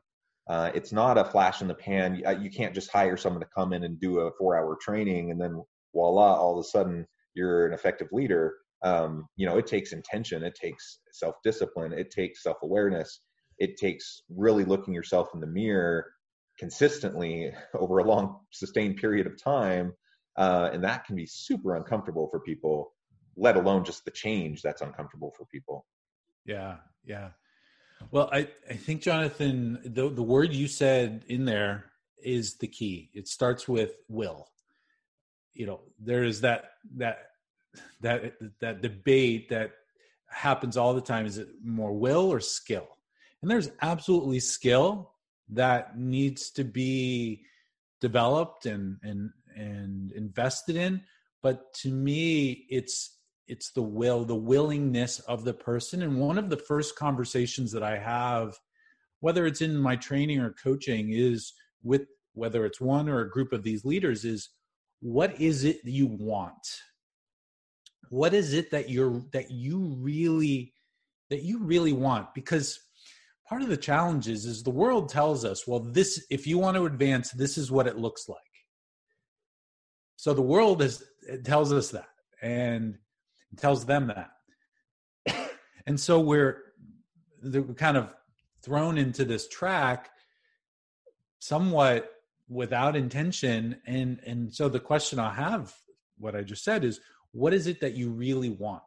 Uh, 0.48 0.70
it's 0.74 0.92
not 0.92 1.18
a 1.18 1.24
flash 1.24 1.62
in 1.62 1.68
the 1.68 1.74
pan. 1.74 2.16
You, 2.16 2.26
uh, 2.26 2.30
you 2.30 2.50
can't 2.50 2.74
just 2.74 2.90
hire 2.90 3.16
someone 3.16 3.40
to 3.40 3.48
come 3.54 3.72
in 3.72 3.84
and 3.84 4.00
do 4.00 4.20
a 4.20 4.30
four 4.38 4.56
hour 4.56 4.76
training 4.80 5.30
and 5.30 5.40
then 5.40 5.62
voila 5.94 6.34
all 6.34 6.58
of 6.58 6.64
a 6.64 6.68
sudden 6.68 7.06
you're 7.34 7.66
an 7.66 7.72
effective 7.72 8.08
leader. 8.12 8.54
Um, 8.82 9.28
you 9.36 9.46
know 9.46 9.58
it 9.58 9.68
takes 9.68 9.92
intention 9.92 10.42
it 10.42 10.56
takes 10.56 10.98
self-discipline 11.12 11.92
it 11.92 12.10
takes 12.10 12.42
self-awareness 12.42 13.20
it 13.58 13.76
takes 13.76 14.22
really 14.28 14.64
looking 14.64 14.92
yourself 14.92 15.28
in 15.34 15.40
the 15.40 15.46
mirror 15.46 16.04
consistently 16.58 17.52
over 17.74 17.98
a 17.98 18.04
long 18.04 18.40
sustained 18.50 18.96
period 18.96 19.28
of 19.28 19.40
time 19.40 19.92
uh, 20.36 20.70
and 20.72 20.82
that 20.82 21.04
can 21.04 21.14
be 21.14 21.26
super 21.26 21.76
uncomfortable 21.76 22.26
for 22.28 22.40
people 22.40 22.92
let 23.36 23.54
alone 23.54 23.84
just 23.84 24.04
the 24.04 24.10
change 24.10 24.62
that's 24.62 24.82
uncomfortable 24.82 25.32
for 25.36 25.46
people. 25.46 25.86
Yeah 26.44 26.78
yeah 27.04 27.30
well 28.10 28.28
i 28.32 28.48
i 28.68 28.74
think 28.74 29.02
jonathan 29.02 29.78
the 29.84 30.08
the 30.08 30.22
word 30.22 30.52
you 30.52 30.66
said 30.66 31.24
in 31.28 31.44
there 31.44 31.92
is 32.24 32.54
the 32.54 32.66
key. 32.66 33.10
It 33.12 33.28
starts 33.28 33.68
with 33.68 33.96
will. 34.08 34.48
You 35.52 35.66
know 35.66 35.80
there 35.98 36.24
is 36.24 36.40
that 36.42 36.70
that 36.96 37.30
that 38.00 38.34
that 38.60 38.80
debate 38.80 39.50
that 39.50 39.72
happens 40.28 40.76
all 40.76 40.94
the 40.94 41.00
time. 41.00 41.26
Is 41.26 41.38
it 41.38 41.48
more 41.62 41.92
will 41.92 42.32
or 42.32 42.40
skill? 42.40 42.88
And 43.42 43.50
there's 43.50 43.70
absolutely 43.82 44.40
skill 44.40 45.12
that 45.50 45.98
needs 45.98 46.50
to 46.52 46.64
be 46.64 47.44
developed 48.00 48.66
and 48.66 48.98
and 49.02 49.30
and 49.54 50.12
invested 50.12 50.76
in. 50.76 51.02
But 51.42 51.74
to 51.74 51.90
me 51.90 52.66
it's 52.70 53.18
it's 53.48 53.72
the 53.72 53.82
will 53.82 54.24
the 54.24 54.34
willingness 54.34 55.20
of 55.20 55.44
the 55.44 55.54
person. 55.54 56.02
And 56.02 56.18
one 56.18 56.38
of 56.38 56.50
the 56.50 56.56
first 56.56 56.96
conversations 56.96 57.72
that 57.72 57.82
i 57.82 57.98
have 57.98 58.54
whether 59.22 59.46
it's 59.46 59.60
in 59.60 59.78
my 59.78 59.94
training 59.94 60.40
or 60.40 60.50
coaching 60.50 61.12
is 61.12 61.54
with 61.84 62.02
whether 62.34 62.66
it's 62.66 62.80
one 62.80 63.08
or 63.08 63.20
a 63.20 63.30
group 63.30 63.52
of 63.52 63.62
these 63.62 63.84
leaders 63.84 64.24
is 64.24 64.50
what 65.00 65.40
is 65.40 65.62
it 65.62 65.78
you 65.84 66.06
want? 66.06 66.66
What 68.10 68.34
is 68.34 68.52
it 68.52 68.72
that 68.72 68.90
you're 68.90 69.22
that 69.32 69.50
you 69.50 69.96
really 70.00 70.74
that 71.30 71.42
you 71.42 71.60
really 71.60 71.92
want? 71.92 72.34
Because 72.34 72.80
part 73.48 73.62
of 73.62 73.68
the 73.68 73.76
challenge 73.76 74.26
is 74.26 74.44
is 74.44 74.64
the 74.64 74.70
world 74.70 75.08
tells 75.08 75.44
us 75.44 75.68
well 75.68 75.78
this 75.78 76.26
if 76.28 76.44
you 76.44 76.58
want 76.58 76.76
to 76.76 76.86
advance 76.86 77.30
this 77.30 77.56
is 77.56 77.70
what 77.70 77.86
it 77.86 77.98
looks 77.98 78.28
like. 78.28 78.38
So 80.16 80.34
the 80.34 80.42
world 80.42 80.82
is 80.82 81.04
tells 81.44 81.72
us 81.72 81.90
that. 81.90 82.08
And 82.42 82.98
tells 83.56 83.84
them 83.84 84.08
that. 84.08 84.30
And 85.86 85.98
so 85.98 86.20
we're 86.20 86.58
they're 87.42 87.62
kind 87.62 87.96
of 87.96 88.14
thrown 88.62 88.98
into 88.98 89.24
this 89.24 89.48
track 89.48 90.10
somewhat 91.40 92.08
without 92.48 92.96
intention. 92.96 93.76
And 93.86 94.20
and 94.24 94.54
so 94.54 94.68
the 94.68 94.80
question 94.80 95.18
i 95.18 95.32
have 95.32 95.74
what 96.18 96.36
i 96.36 96.42
just 96.42 96.62
said 96.62 96.84
is 96.84 97.00
what 97.32 97.52
is 97.54 97.66
it 97.66 97.80
that 97.80 97.94
you 97.94 98.10
really 98.10 98.50
want? 98.50 98.82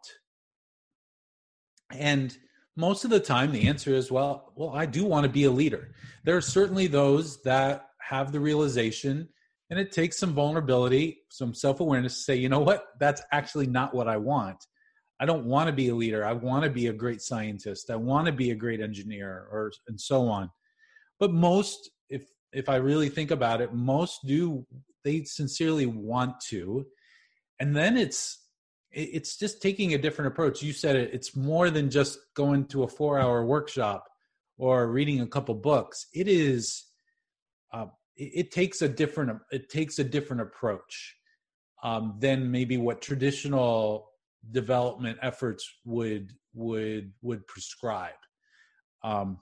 And 1.92 2.36
most 2.78 3.04
of 3.04 3.10
the 3.10 3.20
time 3.20 3.52
the 3.52 3.68
answer 3.68 3.94
is 3.94 4.12
well 4.12 4.54
well 4.56 4.72
i 4.74 4.86
do 4.86 5.06
want 5.06 5.26
to 5.26 5.32
be 5.32 5.44
a 5.46 5.52
leader. 5.52 5.92
There 6.24 6.38
are 6.38 6.42
certainly 6.42 6.88
those 6.88 7.42
that 7.44 7.90
have 8.00 8.32
the 8.32 8.40
realization 8.40 9.30
and 9.70 9.80
it 9.80 9.92
takes 9.92 10.18
some 10.18 10.34
vulnerability 10.34 11.20
some 11.30 11.54
self-awareness 11.54 12.16
to 12.16 12.22
say 12.22 12.36
you 12.36 12.50
know 12.50 12.60
what? 12.60 12.86
That's 13.00 13.22
actually 13.32 13.68
not 13.68 13.94
what 13.94 14.08
i 14.08 14.18
want. 14.18 14.66
I 15.20 15.26
don't 15.26 15.46
want 15.46 15.68
to 15.68 15.74
be 15.74 15.90
a 15.90 15.96
leader. 15.96 16.26
I 16.26 16.34
want 16.34 16.66
to 16.66 16.70
be 16.70 16.88
a 16.88 16.94
great 16.94 17.22
scientist. 17.22 17.90
I 17.90 17.96
want 17.96 18.26
to 18.26 18.34
be 18.34 18.52
a 18.52 18.56
great 18.56 18.82
engineer 18.82 19.48
or 19.52 19.72
and 19.88 20.00
so 20.00 20.28
on. 20.28 20.50
But 21.20 21.32
most 21.32 21.90
if 22.10 22.24
if 22.54 22.70
i 22.70 22.76
really 22.76 23.10
think 23.10 23.32
about 23.32 23.62
it 23.62 23.74
most 23.74 24.26
do 24.26 24.66
they 25.06 25.24
sincerely 25.24 25.86
want 25.86 26.40
to. 26.50 26.86
And 27.60 27.76
then 27.76 27.96
it's 27.96 28.42
it's 28.92 29.38
just 29.38 29.62
taking 29.62 29.94
a 29.94 29.98
different 29.98 30.32
approach. 30.32 30.64
You 30.64 30.74
said 30.74 30.96
it 30.96 31.12
it's 31.14 31.36
more 31.36 31.70
than 31.70 31.90
just 31.90 32.20
going 32.36 32.66
to 32.68 32.84
a 32.84 32.88
four 32.88 33.20
hour 33.20 33.46
workshop 33.46 34.06
or 34.58 34.88
reading 34.88 35.22
a 35.22 35.28
couple 35.28 35.56
books. 35.56 36.08
It 36.14 36.28
is 36.28 36.86
uh, 37.74 37.88
it, 38.18 38.52
takes 38.52 38.82
a 38.82 38.90
different 38.90 39.40
it 39.52 39.70
takes 39.70 40.00
a 40.00 40.04
different 40.04 40.42
approach 40.42 41.16
um, 41.84 42.16
than 42.20 42.50
maybe 42.52 42.78
what 42.78 43.02
traditional 43.02 44.10
development 44.52 45.18
efforts 45.22 45.70
would 45.86 46.32
would 46.54 47.12
would 47.22 47.46
prescribe. 47.48 48.14
Um, 49.04 49.40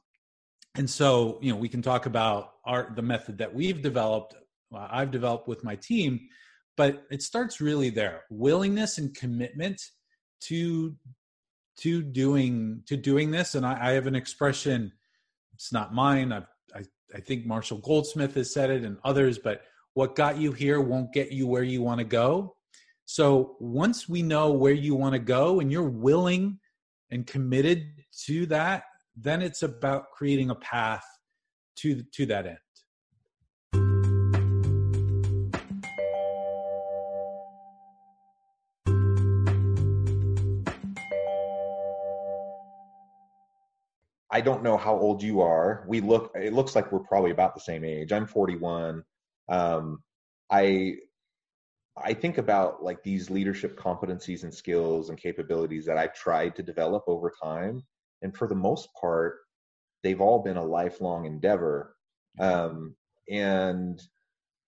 and 0.75 0.89
so 0.89 1.39
you 1.41 1.51
know 1.51 1.57
we 1.57 1.69
can 1.69 1.81
talk 1.81 2.05
about 2.05 2.53
our 2.65 2.91
the 2.95 3.01
method 3.01 3.37
that 3.37 3.53
we've 3.53 3.81
developed 3.81 4.33
uh, 4.75 4.87
i've 4.89 5.11
developed 5.11 5.47
with 5.47 5.63
my 5.63 5.75
team 5.75 6.19
but 6.75 7.05
it 7.11 7.21
starts 7.21 7.61
really 7.61 7.89
there. 7.89 8.23
Willingness 8.29 8.97
and 8.97 9.13
commitment 9.13 9.81
to 10.41 10.95
to 11.77 12.03
doing 12.03 12.83
to 12.87 12.95
doing 12.97 13.31
this. 13.31 13.55
And 13.55 13.65
i, 13.65 13.89
I 13.89 13.91
have 13.93 14.07
an 14.07 14.15
expression 14.15 14.91
it's 15.53 15.71
not 15.71 15.93
mine 15.93 16.31
I've, 16.31 16.47
i 17.13 17.19
think 17.19 17.45
marshall 17.45 17.77
goldsmith 17.79 18.35
has 18.35 18.53
said 18.53 18.69
it 18.69 18.83
and 18.83 18.97
others 19.03 19.37
but 19.37 19.61
what 19.93 20.15
got 20.15 20.37
you 20.37 20.51
here 20.51 20.81
won't 20.81 21.13
get 21.13 21.31
you 21.31 21.47
where 21.47 21.63
you 21.63 21.81
want 21.81 21.99
to 21.99 22.03
go. 22.03 22.55
So 23.05 23.57
once 23.59 24.09
we 24.09 24.21
know 24.21 24.51
where 24.51 24.73
you 24.73 24.95
want 24.95 25.13
to 25.13 25.19
go 25.19 25.59
and 25.59 25.71
you're 25.71 25.83
willing 25.83 26.59
and 27.11 27.27
committed 27.27 27.85
to 28.25 28.45
that 28.47 28.83
then 29.15 29.43
it's 29.43 29.61
about 29.61 30.09
creating 30.11 30.49
a 30.49 30.55
path 30.55 31.05
to 31.75 32.01
to 32.13 32.25
that 32.25 32.47
end 32.47 32.57
I 44.33 44.41
don't 44.41 44.63
know 44.63 44.77
how 44.77 44.97
old 44.97 45.21
you 45.21 45.41
are. 45.41 45.85
We 45.87 46.01
look. 46.01 46.31
It 46.33 46.53
looks 46.53 46.75
like 46.75 46.91
we're 46.91 47.01
probably 47.01 47.29
about 47.29 47.53
the 47.53 47.61
same 47.61 47.83
age. 47.83 48.11
I'm 48.11 48.25
41. 48.25 49.03
Um, 49.47 50.01
I 50.51 50.95
I 51.95 52.15
think 52.15 52.39
about 52.39 52.81
like 52.81 53.03
these 53.03 53.29
leadership 53.29 53.79
competencies 53.79 54.41
and 54.41 54.51
skills 54.51 55.09
and 55.09 55.19
capabilities 55.19 55.85
that 55.85 55.99
I've 55.99 56.15
tried 56.15 56.55
to 56.55 56.63
develop 56.63 57.03
over 57.05 57.31
time, 57.43 57.83
and 58.23 58.35
for 58.35 58.47
the 58.47 58.55
most 58.55 58.89
part, 58.99 59.35
they've 60.01 60.19
all 60.19 60.41
been 60.41 60.57
a 60.57 60.65
lifelong 60.65 61.25
endeavor. 61.25 61.95
Um, 62.39 62.95
and 63.29 64.01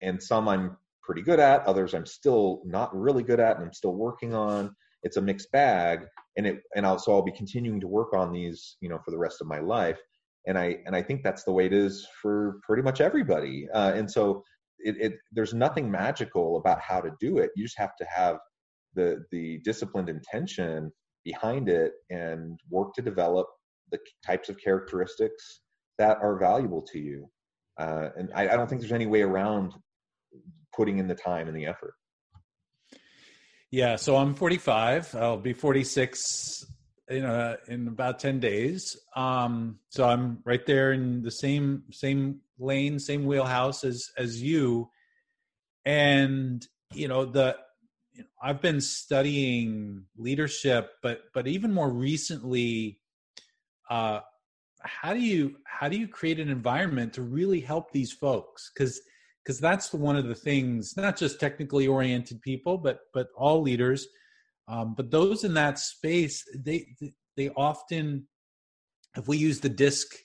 and 0.01 0.22
some 0.22 0.48
I'm 0.48 0.77
pretty 1.03 1.22
good 1.22 1.39
at, 1.39 1.63
others 1.67 1.93
I'm 1.93 2.07
still 2.07 2.63
not 2.65 2.95
really 3.00 3.22
good 3.22 3.39
at, 3.39 3.57
and 3.57 3.65
I'm 3.65 3.74
still 3.74 3.93
working 3.93 4.33
on. 4.33 4.75
It's 5.03 5.17
a 5.17 5.22
mixed 5.22 5.51
bag 5.51 6.07
and 6.38 6.48
it 6.48 6.62
and 6.75 6.86
I'll, 6.86 7.00
so 7.00 7.13
I'll 7.13 7.22
be 7.22 7.32
continuing 7.32 7.80
to 7.82 7.88
work 7.88 8.13
on 8.13 8.32
these, 8.32 8.78
you 8.82 8.90
know, 8.90 9.00
for 9.04 9.12
the 9.12 9.18
rest 9.18 9.42
of 9.42 9.48
my 9.48 9.60
life. 9.60 10.00
And 10.48 10.58
I 10.58 10.78
and 10.86 10.96
I 10.96 11.02
think 11.02 11.24
that's 11.24 11.44
the 11.44 11.52
way 11.52 11.66
it 11.66 11.74
is 11.74 12.08
for 12.22 12.60
pretty 12.63 12.84
much 12.84 13.02
everybody. 13.02 13.68
Uh, 13.74 13.94
and 13.94 14.10
so 14.10 14.44
it, 14.80 14.96
it 15.00 15.13
there's 15.32 15.54
nothing 15.54 15.90
magical 15.90 16.58
about 16.58 16.82
how 16.82 17.00
to 17.00 17.12
do 17.20 17.38
it. 17.38 17.52
You 17.56 17.63
just 17.63 17.78
have 17.78 17.96
to 17.98 18.06
have 18.06 18.38
the 18.96 19.24
the 19.32 19.60
disciplined 19.63 20.10
intention 20.10 20.92
behind 21.24 21.70
it 21.70 21.94
and 22.10 22.60
work 22.70 22.94
to 22.96 23.02
develop 23.02 23.48
the 23.92 24.00
types 24.25 24.50
of 24.50 24.58
characteristics 24.58 25.62
that 25.98 26.18
are 26.22 26.38
valuable 26.38 26.82
to 26.82 27.00
you. 27.00 27.30
Uh, 27.80 28.10
and 28.18 28.30
I, 28.36 28.50
I 28.50 28.56
don't 28.58 28.68
think 28.68 28.82
there's 28.82 28.92
any 28.92 29.08
way 29.08 29.22
around 29.22 29.74
putting 30.75 30.98
in 30.98 31.08
the 31.08 31.16
time 31.16 31.48
and 31.48 31.56
the 31.56 31.66
effort. 31.66 31.94
Yeah, 33.74 33.96
so 33.96 34.18
I'm 34.18 34.36
45. 34.36 35.15
I'll 35.15 35.38
be 35.38 35.53
46 35.53 36.63
in 37.10 37.25
a, 37.25 37.58
in 37.68 37.88
about 37.88 38.20
10 38.20 38.39
days. 38.39 38.96
Um, 39.15 39.80
so 39.89 40.08
I'm 40.08 40.42
right 40.46 40.63
there 40.63 40.92
in 40.94 41.24
the 41.24 41.32
same 41.32 41.86
same 41.89 42.42
lane, 42.60 43.00
same 43.00 43.25
wheelhouse 43.25 43.84
as 43.84 44.12
as 44.15 44.39
you. 44.39 44.92
And 45.86 46.63
you 46.94 47.08
know 47.08 47.25
the 47.25 47.58
you 48.12 48.22
know, 48.22 48.30
I've 48.44 48.62
been 48.62 48.80
studying 48.80 50.03
leadership, 50.18 50.92
but 51.01 51.22
but 51.34 51.48
even 51.48 51.74
more 51.74 51.89
recently, 51.89 53.00
uh, 53.89 54.20
how 54.84 55.15
do 55.15 55.20
you 55.20 55.56
how 55.65 55.89
do 55.89 55.98
you 55.98 56.08
create 56.08 56.39
an 56.39 56.50
environment 56.50 57.13
to 57.13 57.24
really 57.24 57.62
help 57.62 57.92
these 57.92 58.12
folks 58.12 58.72
because 58.72 59.01
because 59.44 59.60
that's 59.60 59.94
one 59.94 60.16
of 60.16 60.28
the 60.28 60.36
things 60.36 60.96
not 60.96 61.18
just 61.18 61.40
technically 61.40 61.88
oriented 61.88 62.42
people 62.42 62.78
but 62.78 63.00
but 63.14 63.28
all 63.36 63.62
leaders 63.62 64.08
um, 64.68 64.94
but 64.96 65.12
those 65.12 65.44
in 65.44 65.54
that 65.54 65.78
space 65.80 66.44
they 66.56 66.88
they 67.36 67.50
often 67.56 68.26
if 69.18 69.28
we 69.28 69.38
use 69.38 69.60
the 69.60 69.70
disc 69.70 70.16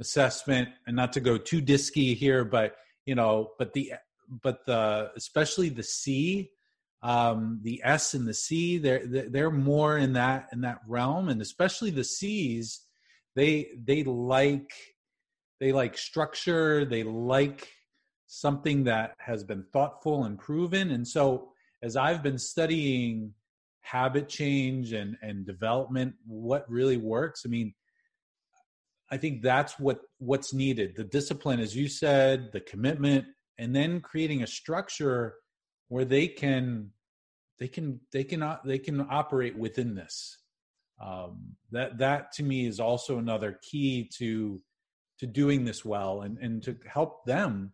assessment 0.00 0.68
and 0.86 0.96
not 0.96 1.12
to 1.12 1.20
go 1.20 1.36
too 1.36 1.60
disky 1.62 2.16
here 2.16 2.44
but 2.44 2.76
you 3.06 3.14
know 3.14 3.50
but 3.58 3.72
the 3.72 3.92
but 4.42 4.64
the 4.66 5.10
especially 5.16 5.68
the 5.68 5.82
c 5.82 6.50
um 7.02 7.60
the 7.62 7.80
s 7.84 8.14
and 8.14 8.26
the 8.26 8.34
c 8.34 8.78
they're 8.78 9.06
they're 9.06 9.50
more 9.50 9.98
in 9.98 10.12
that 10.12 10.48
in 10.52 10.60
that 10.60 10.78
realm 10.86 11.28
and 11.28 11.42
especially 11.42 11.90
the 11.90 12.04
c's 12.04 12.86
they 13.36 13.68
they 13.84 14.02
like 14.04 14.72
they 15.60 15.72
like 15.72 15.96
structure 15.96 16.84
they 16.84 17.02
like 17.02 17.68
something 18.40 18.84
that 18.84 19.14
has 19.18 19.44
been 19.44 19.64
thoughtful 19.72 20.24
and 20.24 20.38
proven. 20.38 20.90
And 20.90 21.06
so 21.06 21.52
as 21.82 21.96
i've 21.96 22.22
been 22.22 22.38
studying 22.38 23.32
habit 23.80 24.28
change 24.28 24.92
and 24.92 25.16
and 25.22 25.44
development 25.44 26.14
what 26.24 26.68
really 26.70 26.96
works 26.96 27.42
i 27.44 27.48
mean 27.48 27.74
i 29.10 29.16
think 29.16 29.42
that's 29.42 29.78
what 29.78 30.00
what's 30.18 30.54
needed. 30.54 30.94
The 30.96 31.04
discipline 31.04 31.60
as 31.60 31.76
you 31.76 31.88
said 31.88 32.50
the 32.52 32.60
commitment 32.60 33.26
and 33.58 33.74
then 33.74 34.00
creating 34.00 34.42
a 34.42 34.46
structure 34.46 35.34
where 35.88 36.04
they 36.04 36.28
can 36.28 36.90
they 37.58 37.68
can 37.68 38.00
they 38.12 38.24
can 38.24 38.58
they 38.64 38.78
can 38.78 39.06
operate 39.10 39.56
within 39.58 39.94
this. 39.94 40.38
Um, 41.00 41.56
that 41.72 41.98
that 41.98 42.32
to 42.32 42.42
me 42.42 42.66
is 42.66 42.80
also 42.80 43.18
another 43.18 43.58
key 43.62 44.08
to 44.18 44.62
to 45.18 45.26
doing 45.26 45.64
this 45.64 45.84
well 45.84 46.22
and 46.22 46.38
and 46.38 46.62
to 46.62 46.76
help 46.86 47.24
them 47.26 47.72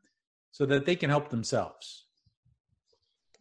so 0.50 0.66
that 0.66 0.86
they 0.86 0.96
can 0.96 1.10
help 1.10 1.28
themselves. 1.28 2.06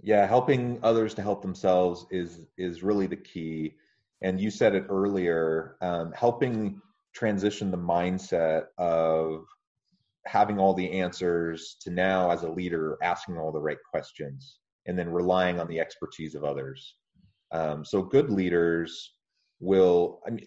Yeah 0.01 0.25
helping 0.27 0.79
others 0.83 1.13
to 1.15 1.21
help 1.21 1.41
themselves 1.41 2.05
is 2.11 2.45
is 2.57 2.83
really 2.83 3.07
the 3.07 3.17
key. 3.17 3.75
And 4.21 4.39
you 4.39 4.49
said 4.49 4.75
it 4.75 4.85
earlier 4.89 5.77
um, 5.81 6.11
helping 6.13 6.81
transition 7.13 7.71
the 7.71 7.77
mindset 7.77 8.65
of 8.77 9.45
having 10.25 10.59
all 10.59 10.73
the 10.73 10.99
answers 10.99 11.77
to 11.81 11.89
now 11.89 12.31
as 12.31 12.43
a 12.43 12.49
leader 12.49 12.97
asking 13.01 13.37
all 13.37 13.51
the 13.51 13.59
right 13.59 13.77
questions 13.89 14.59
and 14.85 14.97
then 14.97 15.09
relying 15.09 15.59
on 15.59 15.67
the 15.67 15.79
expertise 15.79 16.35
of 16.35 16.43
others. 16.43 16.95
Um, 17.51 17.85
so 17.85 18.01
good 18.01 18.29
leaders 18.29 19.13
will 19.59 20.21
i 20.27 20.29
mean 20.29 20.45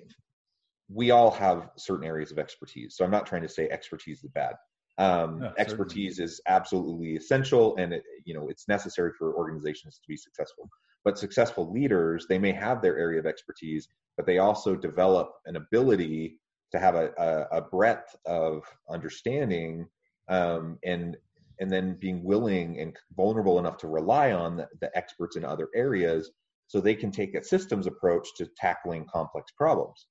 we 0.92 1.12
all 1.12 1.30
have 1.30 1.70
certain 1.76 2.04
areas 2.04 2.30
of 2.30 2.38
expertise. 2.38 2.96
So 2.96 3.04
i'm 3.04 3.10
not 3.10 3.26
trying 3.26 3.42
to 3.42 3.48
say 3.48 3.68
expertise 3.68 4.22
is 4.22 4.30
bad 4.30 4.54
um, 5.00 5.48
expertise 5.58 6.16
certainly. 6.16 6.32
is 6.32 6.40
absolutely 6.46 7.16
essential 7.16 7.76
and 7.76 7.92
it, 7.92 8.02
you 8.24 8.34
know 8.34 8.48
it's 8.48 8.68
necessary 8.68 9.12
for 9.18 9.34
organizations 9.34 9.96
to 9.96 10.08
be 10.08 10.16
successful 10.16 10.68
but 11.04 11.18
successful 11.18 11.72
leaders 11.72 12.26
they 12.28 12.38
may 12.38 12.52
have 12.52 12.82
their 12.82 12.98
area 12.98 13.18
of 13.18 13.26
expertise 13.26 13.88
but 14.16 14.26
they 14.26 14.38
also 14.38 14.76
develop 14.76 15.32
an 15.46 15.56
ability 15.56 16.38
to 16.70 16.78
have 16.78 16.94
a, 16.94 17.10
a, 17.18 17.58
a 17.58 17.62
breadth 17.62 18.14
of 18.26 18.62
understanding 18.88 19.86
um, 20.28 20.78
and 20.84 21.16
and 21.60 21.70
then 21.70 21.96
being 22.00 22.24
willing 22.24 22.80
and 22.80 22.96
vulnerable 23.16 23.58
enough 23.58 23.76
to 23.76 23.86
rely 23.86 24.32
on 24.32 24.56
the, 24.56 24.68
the 24.80 24.96
experts 24.96 25.36
in 25.36 25.44
other 25.44 25.68
areas 25.74 26.30
so 26.66 26.80
they 26.80 26.94
can 26.94 27.10
take 27.10 27.34
a 27.34 27.42
systems 27.44 27.86
approach 27.86 28.28
to 28.36 28.46
tackling 28.56 29.04
complex 29.12 29.52
problems. 29.52 30.06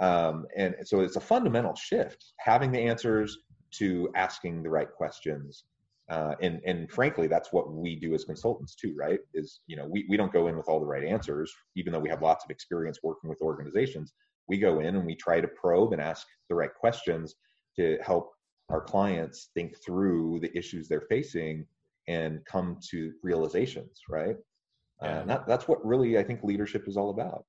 Um, 0.00 0.46
and 0.56 0.74
so 0.84 1.00
it's 1.00 1.16
a 1.16 1.20
fundamental 1.20 1.74
shift, 1.74 2.32
having 2.38 2.72
the 2.72 2.80
answers 2.80 3.36
to 3.78 4.10
asking 4.14 4.62
the 4.62 4.70
right 4.70 4.90
questions. 4.90 5.64
Uh, 6.10 6.34
and 6.42 6.60
and 6.66 6.90
frankly, 6.90 7.26
that's 7.26 7.52
what 7.52 7.72
we 7.72 7.96
do 7.96 8.14
as 8.14 8.24
consultants 8.24 8.74
too, 8.74 8.94
right? 8.96 9.20
Is 9.32 9.60
you 9.66 9.76
know 9.76 9.86
we 9.86 10.04
we 10.08 10.16
don't 10.16 10.32
go 10.32 10.48
in 10.48 10.56
with 10.56 10.68
all 10.68 10.80
the 10.80 10.86
right 10.86 11.04
answers, 11.04 11.54
even 11.76 11.92
though 11.92 11.98
we 11.98 12.10
have 12.10 12.22
lots 12.22 12.44
of 12.44 12.50
experience 12.50 12.98
working 13.02 13.30
with 13.30 13.40
organizations. 13.40 14.12
We 14.46 14.58
go 14.58 14.80
in 14.80 14.96
and 14.96 15.06
we 15.06 15.14
try 15.14 15.40
to 15.40 15.48
probe 15.48 15.94
and 15.94 16.02
ask 16.02 16.26
the 16.50 16.54
right 16.54 16.74
questions 16.78 17.34
to 17.76 17.98
help 18.04 18.32
our 18.68 18.80
clients 18.80 19.48
think 19.54 19.76
through 19.84 20.40
the 20.40 20.56
issues 20.56 20.88
they're 20.88 21.00
facing 21.08 21.66
and 22.08 22.44
come 22.44 22.78
to 22.90 23.12
realizations, 23.22 24.00
right? 24.08 24.36
Uh, 25.02 25.06
yeah. 25.06 25.18
Uh, 25.18 25.24
that, 25.24 25.46
that's 25.46 25.68
what 25.68 25.84
really 25.84 26.18
I 26.18 26.22
think 26.22 26.42
leadership 26.42 26.86
is 26.86 26.96
all 26.96 27.10
about. 27.10 27.46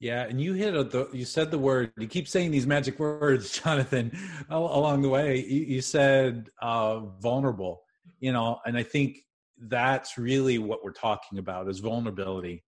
Yeah, 0.00 0.22
and 0.22 0.40
you 0.40 0.54
hit 0.54 0.74
a, 0.74 1.08
you 1.12 1.26
said 1.26 1.50
the 1.50 1.58
word. 1.58 1.92
You 1.98 2.08
keep 2.08 2.26
saying 2.26 2.52
these 2.52 2.66
magic 2.66 2.98
words, 2.98 3.50
Jonathan, 3.62 4.16
along 4.48 5.02
the 5.02 5.10
way. 5.10 5.44
You, 5.46 5.60
you 5.60 5.82
said 5.82 6.48
uh, 6.60 7.00
vulnerable, 7.20 7.82
you 8.18 8.32
know, 8.32 8.60
and 8.64 8.78
I 8.78 8.82
think 8.82 9.18
that's 9.58 10.16
really 10.16 10.56
what 10.56 10.82
we're 10.82 10.92
talking 10.92 11.38
about 11.38 11.68
is 11.68 11.80
vulnerability, 11.80 12.64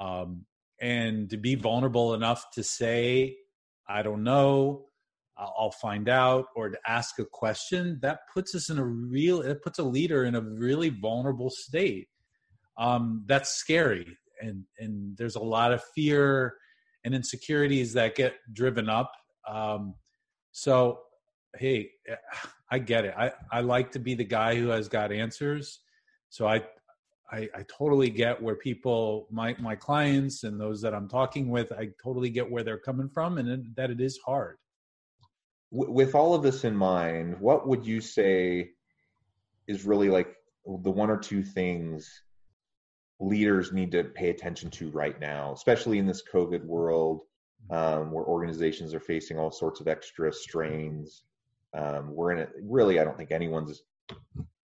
um, 0.00 0.46
and 0.80 1.28
to 1.28 1.36
be 1.36 1.56
vulnerable 1.56 2.14
enough 2.14 2.46
to 2.54 2.62
say, 2.64 3.36
"I 3.86 4.00
don't 4.00 4.24
know," 4.24 4.86
I'll 5.36 5.70
find 5.82 6.08
out, 6.08 6.46
or 6.56 6.70
to 6.70 6.78
ask 6.86 7.18
a 7.18 7.26
question. 7.26 7.98
That 8.00 8.20
puts 8.32 8.54
us 8.54 8.70
in 8.70 8.78
a 8.78 8.84
real. 8.84 9.42
It 9.42 9.62
puts 9.62 9.78
a 9.78 9.84
leader 9.84 10.24
in 10.24 10.34
a 10.34 10.40
really 10.40 10.88
vulnerable 10.88 11.50
state 11.50 12.08
um, 12.78 13.24
that's 13.26 13.50
scary 13.50 14.16
and 14.40 14.64
and 14.78 15.16
there's 15.16 15.36
a 15.36 15.40
lot 15.40 15.72
of 15.72 15.82
fear 15.94 16.56
and 17.04 17.14
insecurities 17.14 17.92
that 17.94 18.14
get 18.14 18.34
driven 18.52 18.88
up. 18.88 19.12
Um, 19.48 19.94
so 20.52 21.00
hey 21.58 21.90
i 22.70 22.78
get 22.78 23.04
it. 23.04 23.14
I, 23.16 23.32
I 23.52 23.60
like 23.60 23.92
to 23.92 24.00
be 24.00 24.14
the 24.14 24.24
guy 24.24 24.56
who 24.56 24.68
has 24.68 24.88
got 24.88 25.12
answers. 25.12 25.80
So 26.30 26.46
I, 26.48 26.62
I 27.30 27.48
i 27.54 27.64
totally 27.68 28.10
get 28.10 28.42
where 28.42 28.56
people 28.56 29.28
my 29.30 29.54
my 29.58 29.76
clients 29.76 30.44
and 30.44 30.60
those 30.60 30.80
that 30.82 30.94
i'm 30.94 31.08
talking 31.08 31.48
with 31.48 31.72
i 31.72 31.88
totally 32.02 32.30
get 32.30 32.50
where 32.50 32.62
they're 32.62 32.78
coming 32.78 33.08
from 33.08 33.38
and 33.38 33.74
that 33.76 33.90
it 33.90 34.00
is 34.00 34.18
hard. 34.24 34.56
With 35.70 36.14
all 36.14 36.34
of 36.34 36.42
this 36.42 36.64
in 36.64 36.76
mind 36.76 37.38
what 37.40 37.68
would 37.68 37.86
you 37.86 38.00
say 38.00 38.70
is 39.66 39.84
really 39.84 40.10
like 40.10 40.34
the 40.64 40.90
one 40.90 41.10
or 41.10 41.18
two 41.18 41.42
things 41.42 42.22
leaders 43.20 43.72
need 43.72 43.90
to 43.92 44.04
pay 44.04 44.30
attention 44.30 44.70
to 44.70 44.90
right 44.90 45.18
now, 45.20 45.52
especially 45.52 45.98
in 45.98 46.06
this 46.06 46.22
COVID 46.32 46.64
world 46.64 47.22
um, 47.70 48.12
where 48.12 48.24
organizations 48.24 48.94
are 48.94 49.00
facing 49.00 49.38
all 49.38 49.50
sorts 49.50 49.80
of 49.80 49.88
extra 49.88 50.32
strains. 50.32 51.22
Um, 51.76 52.14
we're 52.14 52.32
in 52.32 52.38
it. 52.38 52.50
Really, 52.62 53.00
I 53.00 53.04
don't 53.04 53.16
think 53.16 53.32
anyone's 53.32 53.82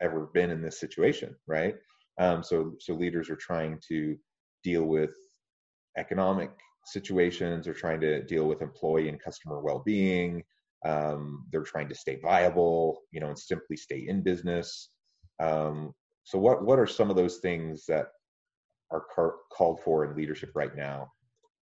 ever 0.00 0.28
been 0.34 0.50
in 0.50 0.62
this 0.62 0.78
situation, 0.78 1.34
right? 1.46 1.74
Um, 2.18 2.42
so, 2.42 2.74
so 2.78 2.94
leaders 2.94 3.30
are 3.30 3.36
trying 3.36 3.80
to 3.88 4.16
deal 4.62 4.84
with 4.84 5.14
economic 5.96 6.50
situations. 6.84 7.64
They're 7.64 7.74
trying 7.74 8.00
to 8.00 8.22
deal 8.22 8.46
with 8.46 8.62
employee 8.62 9.08
and 9.08 9.20
customer 9.20 9.60
well-being. 9.60 10.42
Um, 10.84 11.46
they're 11.50 11.62
trying 11.62 11.88
to 11.88 11.94
stay 11.94 12.18
viable, 12.20 13.02
you 13.12 13.20
know, 13.20 13.28
and 13.28 13.38
simply 13.38 13.76
stay 13.76 14.06
in 14.08 14.22
business. 14.22 14.90
Um, 15.40 15.94
so, 16.24 16.38
what 16.38 16.64
what 16.64 16.78
are 16.78 16.86
some 16.86 17.10
of 17.10 17.16
those 17.16 17.38
things 17.38 17.84
that 17.86 18.08
are 18.92 19.04
car- 19.14 19.36
called 19.50 19.80
for 19.80 20.04
in 20.04 20.14
leadership 20.16 20.52
right 20.54 20.74
now? 20.76 21.10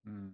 Hmm. 0.05 0.29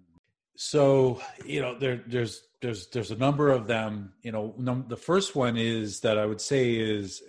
So 0.56 1.20
you 1.44 1.60
know, 1.60 1.78
there, 1.78 2.02
there's 2.06 2.42
there's 2.62 2.88
there's 2.88 3.10
a 3.10 3.16
number 3.16 3.50
of 3.50 3.66
them. 3.66 4.14
You 4.22 4.32
know, 4.32 4.54
num- 4.58 4.86
the 4.88 4.96
first 4.96 5.36
one 5.36 5.56
is 5.56 6.00
that 6.00 6.18
I 6.18 6.26
would 6.26 6.40
say 6.40 6.74
is 6.74 7.22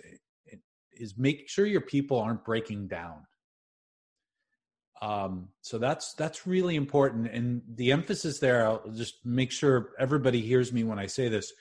is 0.92 1.16
make 1.16 1.48
sure 1.48 1.66
your 1.66 1.82
people 1.82 2.18
aren't 2.18 2.44
breaking 2.44 2.88
down. 2.88 3.24
Um, 5.00 5.50
so 5.60 5.78
that's 5.78 6.14
that's 6.14 6.46
really 6.46 6.74
important, 6.74 7.28
and 7.30 7.62
the 7.74 7.92
emphasis 7.92 8.40
there. 8.40 8.66
I'll 8.66 8.88
just 8.90 9.24
make 9.24 9.52
sure 9.52 9.90
everybody 9.98 10.40
hears 10.40 10.72
me 10.72 10.82
when 10.82 10.98
I 10.98 11.06
say 11.06 11.28
this. 11.28 11.52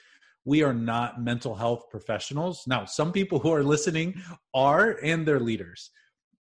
We 0.46 0.64
are 0.64 0.74
not 0.74 1.22
mental 1.22 1.54
health 1.54 1.90
professionals. 1.92 2.64
Now, 2.68 2.86
some 2.86 3.12
people 3.12 3.38
who 3.38 3.52
are 3.52 3.64
listening 3.64 4.22
are, 4.54 4.98
and 5.04 5.28
they're 5.28 5.42
leaders 5.42 5.92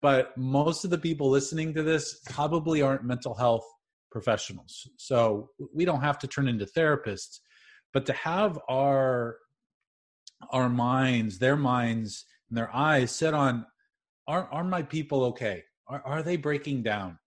but 0.06 0.38
most 0.38 0.86
of 0.86 0.92
the 0.92 1.00
people 1.00 1.32
listening 1.32 1.74
to 1.74 1.82
this 1.82 2.20
probably 2.30 2.84
aren't 2.84 3.04
mental 3.04 3.34
health 3.34 3.66
professionals. 4.12 4.88
So 4.98 5.50
we 5.74 5.84
don't 5.84 6.02
have 6.02 6.20
to 6.20 6.28
turn 6.28 6.48
into 6.48 6.68
therapists, 6.68 7.40
but 7.92 8.06
to 8.06 8.14
have 8.14 8.60
our 8.70 9.38
our 10.52 10.70
minds, 10.70 11.40
their 11.40 11.56
minds 11.56 12.24
and 12.50 12.56
their 12.56 12.70
eyes 12.72 13.10
set 13.10 13.34
on 13.34 13.66
are 14.28 14.48
are 14.52 14.64
my 14.64 14.84
people 14.84 15.24
okay? 15.24 15.64
Are 15.88 16.04
are 16.06 16.22
they 16.22 16.38
breaking 16.38 16.84
down? 16.84 17.18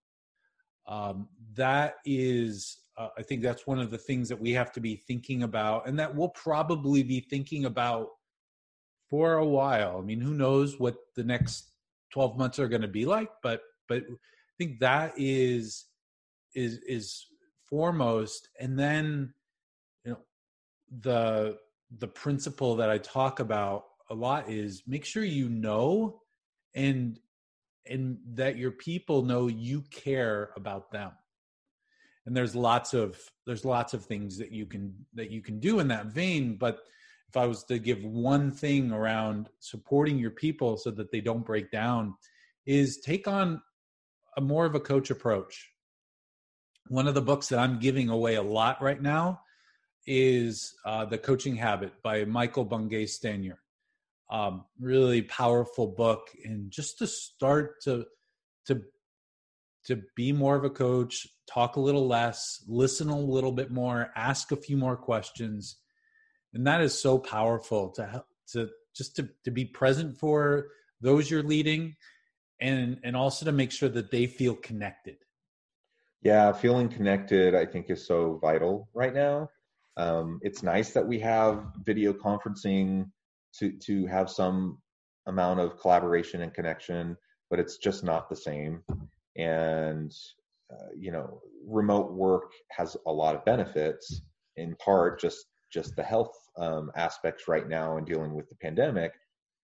Um, 0.87 1.29
that 1.57 1.97
is 2.05 2.79
uh, 2.97 3.09
I 3.19 3.23
think 3.25 3.43
that's 3.43 3.67
one 3.67 3.81
of 3.81 3.91
the 3.91 3.99
things 3.99 4.29
that 4.29 4.41
we 4.41 4.53
have 4.53 4.71
to 4.75 4.81
be 4.81 5.03
thinking 5.09 5.43
about 5.43 5.89
and 5.89 5.99
that 5.99 6.15
we'll 6.15 6.29
probably 6.29 7.03
be 7.03 7.27
thinking 7.29 7.65
about 7.65 8.07
for 9.11 9.39
a 9.39 9.45
while. 9.45 9.99
I 9.99 10.03
mean, 10.03 10.21
who 10.21 10.35
knows 10.35 10.79
what 10.79 10.95
the 11.17 11.25
next 11.25 11.73
12 12.11 12.39
months 12.39 12.59
are 12.59 12.69
going 12.69 12.83
to 12.83 12.89
be 12.89 13.05
like 13.05 13.31
but 13.43 13.63
but 13.89 14.03
i 14.09 14.55
think 14.59 14.81
that 14.81 15.13
is 15.17 15.87
is 16.55 16.79
is 16.87 17.27
foremost. 17.69 18.49
And 18.61 18.79
then 18.79 19.33
you 20.05 20.13
know 20.13 20.19
the 21.01 21.59
the 21.99 22.09
principle 22.09 22.77
that 22.77 22.91
I 22.91 22.99
talk 22.99 23.41
about 23.41 23.85
a 24.11 24.15
lot 24.15 24.51
is 24.51 24.83
make 24.87 25.05
sure 25.05 25.25
you 25.25 25.49
know 25.49 26.21
and 26.75 27.19
and 27.87 28.19
that 28.35 28.57
your 28.57 28.73
people 28.73 29.23
know 29.23 29.47
you 29.47 29.83
care 29.91 30.51
about 30.57 30.91
them. 30.91 31.13
And 32.27 32.37
there's 32.37 32.55
lots 32.55 32.93
of 32.93 33.19
there's 33.47 33.65
lots 33.65 33.95
of 33.95 34.05
things 34.05 34.37
that 34.39 34.53
you 34.53 34.67
can 34.67 34.95
that 35.15 35.31
you 35.31 35.41
can 35.43 35.61
do 35.61 35.81
in 35.81 35.89
that 35.89 36.07
vein 36.07 36.57
but 36.57 36.81
if 37.29 37.37
i 37.37 37.47
was 37.47 37.65
to 37.65 37.79
give 37.79 38.05
one 38.05 38.51
thing 38.51 38.93
around 38.93 39.49
supporting 39.59 40.19
your 40.19 40.31
people 40.31 40.77
so 40.77 40.91
that 40.91 41.11
they 41.13 41.21
don't 41.21 41.45
break 41.45 41.71
down 41.71 42.15
is 42.67 42.99
take 42.99 43.27
on 43.27 43.63
a 44.37 44.41
more 44.41 44.67
of 44.67 44.75
a 44.75 44.81
coach 44.81 45.11
approach. 45.11 45.71
One 46.89 47.09
of 47.09 47.15
the 47.15 47.23
books 47.23 47.49
that 47.49 47.59
i'm 47.59 47.81
giving 47.81 48.09
away 48.09 48.37
a 48.37 48.43
lot 48.43 48.81
right 48.81 49.01
now 49.01 49.41
is 50.07 50.75
uh, 50.87 51.05
the 51.05 51.19
coaching 51.19 51.57
habit 51.57 51.93
by 52.03 52.25
michael 52.25 52.65
bungay 52.65 53.05
stanier 53.05 53.59
um, 54.31 54.65
really 54.81 55.23
powerful 55.23 55.87
book 55.87 56.29
and 56.45 56.71
just 56.71 56.99
to 56.99 57.07
start 57.07 57.83
to 57.83 58.07
to 58.67 58.83
to 59.85 60.03
be 60.17 60.33
more 60.33 60.57
of 60.57 60.65
a 60.65 60.71
coach 60.71 61.27
talk 61.47 61.77
a 61.77 61.81
little 61.81 62.07
less 62.07 62.65
listen 62.67 63.11
a 63.11 63.19
little 63.19 63.53
bit 63.53 63.71
more 63.71 64.11
ask 64.17 64.51
a 64.51 64.57
few 64.57 64.79
more 64.79 64.97
questions 64.97 65.77
and 66.55 66.67
that 66.67 66.81
is 66.81 66.99
so 66.99 67.19
powerful 67.19 67.91
to 67.91 68.25
to 68.49 68.69
just 68.95 69.17
to, 69.17 69.29
to 69.45 69.51
be 69.51 69.65
present 69.65 70.19
for 70.19 70.69
those 71.01 71.31
you're 71.31 71.43
leading 71.43 71.95
and 72.61 72.99
and 73.05 73.17
also 73.17 73.45
to 73.45 73.53
make 73.53 73.71
sure 73.71 73.89
that 73.89 74.11
they 74.11 74.27
feel 74.27 74.55
connected 74.55 75.17
yeah 76.23 76.53
feeling 76.53 76.89
connected 76.89 77.55
i 77.55 77.65
think 77.65 77.91
is 77.91 78.07
so 78.07 78.39
vital 78.43 78.89
right 78.95 79.15
now 79.15 79.49
um, 79.99 80.39
it's 80.43 80.63
nice 80.63 80.93
that 80.93 81.07
we 81.07 81.19
have 81.19 81.65
video 81.85 82.13
conferencing 82.13 83.11
to 83.59 83.73
to 83.81 84.07
have 84.07 84.31
some 84.31 84.79
amount 85.27 85.61
of 85.61 85.79
collaboration 85.79 86.43
and 86.43 86.55
connection, 86.55 87.17
but 87.51 87.59
it's 87.59 87.79
just 87.79 88.05
not 88.05 88.29
the 88.29 88.37
same. 88.37 88.83
And 89.37 90.13
uh, 90.73 90.89
you 90.97 91.11
know, 91.11 91.41
remote 91.67 92.13
work 92.13 92.53
has 92.71 92.97
a 93.07 93.13
lot 93.13 93.35
of 93.35 93.45
benefits. 93.45 94.23
In 94.57 94.77
part, 94.77 95.21
just 95.21 95.47
just 95.73 95.95
the 95.97 96.03
health 96.03 96.35
um, 96.59 96.91
aspects 96.97 97.49
right 97.49 97.69
now 97.69 97.97
and 97.97 98.07
dealing 98.07 98.35
with 98.35 98.49
the 98.49 98.57
pandemic. 98.57 99.13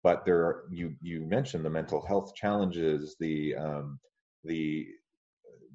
But 0.03 0.25
there, 0.25 0.39
are, 0.39 0.63
you 0.71 0.95
you 1.01 1.21
mentioned 1.21 1.65
the 1.65 1.69
mental 1.69 2.05
health 2.05 2.33
challenges, 2.35 3.15
the 3.19 3.55
um, 3.55 3.99
the 4.43 4.87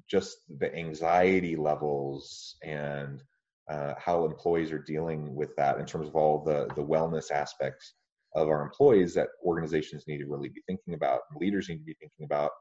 just 0.09 0.37
the 0.59 0.73
anxiety 0.75 1.55
levels 1.55 2.55
and 2.63 3.23
uh, 3.69 3.93
how 3.97 4.25
employees 4.25 4.71
are 4.71 4.79
dealing 4.79 5.33
with 5.35 5.55
that 5.55 5.79
in 5.79 5.85
terms 5.85 6.07
of 6.07 6.15
all 6.15 6.43
the 6.43 6.67
the 6.75 6.83
wellness 6.83 7.31
aspects 7.31 7.93
of 8.35 8.49
our 8.49 8.63
employees 8.63 9.13
that 9.13 9.29
organizations 9.45 10.03
need 10.07 10.17
to 10.17 10.25
really 10.25 10.49
be 10.49 10.61
thinking 10.67 10.93
about 10.93 11.21
leaders 11.39 11.69
need 11.69 11.77
to 11.77 11.83
be 11.83 11.95
thinking 11.99 12.25
about 12.25 12.51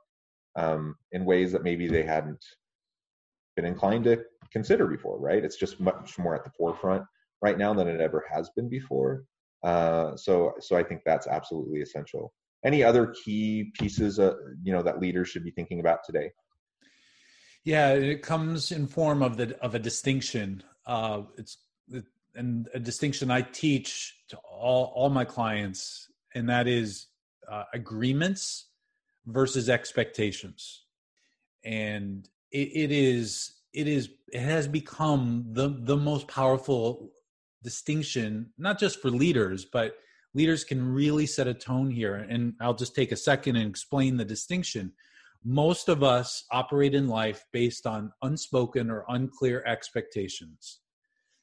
um, 0.56 0.94
in 1.12 1.24
ways 1.24 1.50
that 1.50 1.64
maybe 1.64 1.88
they 1.88 2.02
hadn't 2.02 2.44
been 3.56 3.64
inclined 3.64 4.04
to 4.04 4.22
consider 4.52 4.86
before 4.86 5.18
right 5.18 5.44
it's 5.44 5.56
just 5.56 5.80
much 5.80 6.18
more 6.18 6.34
at 6.34 6.44
the 6.44 6.50
forefront 6.56 7.02
right 7.42 7.58
now 7.58 7.74
than 7.74 7.88
it 7.88 8.00
ever 8.00 8.24
has 8.32 8.50
been 8.56 8.68
before. 8.68 9.24
Uh, 9.62 10.16
so 10.16 10.52
so 10.60 10.76
i 10.76 10.82
think 10.82 11.02
that's 11.04 11.26
absolutely 11.26 11.80
essential. 11.82 12.32
Any 12.64 12.82
other 12.82 13.14
key 13.24 13.72
pieces 13.74 14.18
uh, 14.18 14.34
you 14.62 14.72
know 14.72 14.82
that 14.82 15.00
leaders 15.00 15.28
should 15.28 15.44
be 15.44 15.50
thinking 15.50 15.80
about 15.80 16.00
today? 16.04 16.30
Yeah 17.64 17.90
it 17.90 18.22
comes 18.22 18.72
in 18.72 18.86
form 18.86 19.22
of 19.22 19.36
the 19.36 19.56
of 19.60 19.74
a 19.74 19.78
distinction. 19.78 20.62
Uh, 20.86 21.22
it's 21.36 21.58
and 22.34 22.68
a 22.74 22.80
distinction 22.80 23.30
I 23.30 23.42
teach 23.42 24.14
to 24.28 24.36
all 24.38 24.92
all 24.94 25.10
my 25.10 25.24
clients, 25.24 26.10
and 26.34 26.48
that 26.48 26.66
is 26.66 27.06
uh, 27.50 27.64
agreements 27.74 28.68
versus 29.26 29.68
expectations, 29.68 30.84
and 31.64 32.28
it, 32.50 32.68
it 32.74 32.92
is 32.92 33.52
it 33.72 33.86
is 33.86 34.10
it 34.32 34.40
has 34.40 34.66
become 34.66 35.46
the 35.52 35.76
the 35.80 35.96
most 35.96 36.28
powerful 36.28 37.10
distinction, 37.62 38.52
not 38.58 38.78
just 38.78 39.00
for 39.00 39.10
leaders, 39.10 39.64
but 39.64 39.94
leaders 40.34 40.64
can 40.64 40.92
really 40.92 41.26
set 41.26 41.46
a 41.46 41.54
tone 41.54 41.90
here. 41.90 42.14
And 42.16 42.54
I'll 42.60 42.74
just 42.74 42.94
take 42.94 43.12
a 43.12 43.16
second 43.16 43.56
and 43.56 43.68
explain 43.68 44.16
the 44.16 44.24
distinction. 44.24 44.92
Most 45.44 45.88
of 45.88 46.02
us 46.02 46.44
operate 46.52 46.94
in 46.94 47.08
life 47.08 47.44
based 47.52 47.86
on 47.86 48.12
unspoken 48.22 48.90
or 48.90 49.04
unclear 49.08 49.62
expectations 49.66 50.80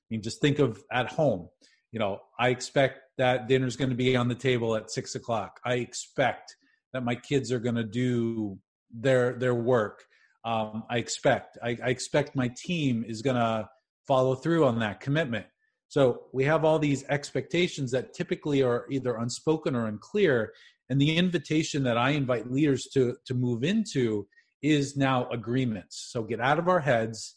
I 0.10 0.16
mean, 0.16 0.22
just 0.24 0.42
think 0.42 0.60
of 0.60 0.84
at 0.92 1.12
home. 1.12 1.50
You 1.92 2.00
know, 2.00 2.20
I 2.40 2.50
expect 2.50 3.00
that 3.18 3.48
dinner's 3.48 3.76
going 3.76 3.90
to 3.90 3.96
be 3.96 4.16
on 4.16 4.28
the 4.28 4.36
table 4.36 4.76
at 4.76 4.90
six 4.90 5.16
o'clock. 5.16 5.60
I 5.64 5.76
expect 5.76 6.56
that 6.94 7.04
my 7.04 7.16
kids 7.16 7.52
are 7.52 7.60
going 7.60 7.76
to 7.76 7.84
do 7.84 8.58
their 8.92 9.34
their 9.34 9.54
work. 9.54 10.04
Um, 10.44 10.84
I 10.90 10.98
expect 10.98 11.58
I, 11.62 11.78
I 11.84 11.90
expect 11.90 12.36
my 12.36 12.52
team 12.58 13.04
is 13.08 13.22
going 13.22 13.36
to 13.36 13.70
follow 14.08 14.34
through 14.36 14.66
on 14.66 14.80
that 14.80 15.00
commitment. 15.00 15.46
So 15.90 16.26
we 16.32 16.46
have 16.46 16.64
all 16.64 16.80
these 16.80 17.04
expectations 17.10 17.92
that 17.92 18.14
typically 18.14 18.62
are 18.62 18.86
either 18.90 19.18
unspoken 19.18 19.76
or 19.76 19.88
unclear. 19.88 20.54
And 20.90 21.02
the 21.02 21.18
invitation 21.18 21.84
that 21.84 21.98
I 21.98 22.12
invite 22.12 22.52
leaders 22.52 22.88
to 22.94 23.18
to 23.26 23.34
move 23.34 23.64
into 23.64 24.28
is 24.62 24.96
now 24.96 25.28
agreements. 25.30 26.10
So 26.12 26.24
get 26.24 26.40
out 26.40 26.60
of 26.60 26.68
our 26.68 26.80
heads 26.80 27.36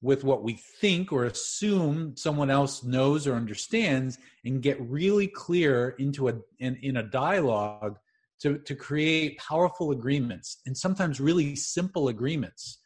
with 0.00 0.22
what 0.22 0.44
we 0.44 0.60
think 0.80 1.12
or 1.12 1.24
assume 1.24 2.16
someone 2.16 2.50
else 2.50 2.84
knows 2.84 3.26
or 3.26 3.34
understands 3.34 4.18
and 4.44 4.62
get 4.62 4.80
really 4.80 5.26
clear 5.26 5.90
into 5.98 6.28
a 6.28 6.34
in, 6.60 6.76
in 6.82 6.96
a 6.96 7.02
dialogue 7.02 7.98
to, 8.42 8.58
to 8.58 8.76
create 8.76 9.38
powerful 9.38 9.90
agreements 9.90 10.58
and 10.66 10.76
sometimes 10.76 11.20
really 11.20 11.56
simple 11.56 12.06
agreements 12.06 12.78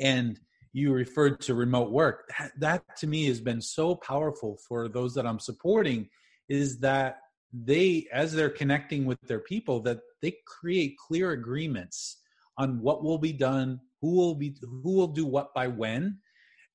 and 0.00 0.40
you 0.72 0.92
referred 0.92 1.40
to 1.40 1.54
remote 1.54 1.90
work 1.90 2.24
that, 2.38 2.52
that 2.58 2.96
to 2.96 3.06
me 3.06 3.26
has 3.26 3.40
been 3.40 3.60
so 3.60 3.94
powerful 3.94 4.58
for 4.68 4.88
those 4.88 5.14
that 5.14 5.26
i'm 5.26 5.40
supporting 5.40 6.08
is 6.48 6.78
that 6.78 7.18
they 7.52 8.06
as 8.12 8.32
they're 8.32 8.50
connecting 8.50 9.04
with 9.04 9.20
their 9.22 9.40
people 9.40 9.80
that 9.80 9.98
they 10.22 10.34
create 10.46 10.96
clear 10.96 11.32
agreements 11.32 12.18
on 12.58 12.80
what 12.80 13.02
will 13.02 13.18
be 13.18 13.32
done 13.32 13.78
who 14.00 14.14
will 14.14 14.34
be 14.34 14.56
who 14.82 14.94
will 14.94 15.08
do 15.08 15.26
what 15.26 15.52
by 15.54 15.66
when 15.66 16.18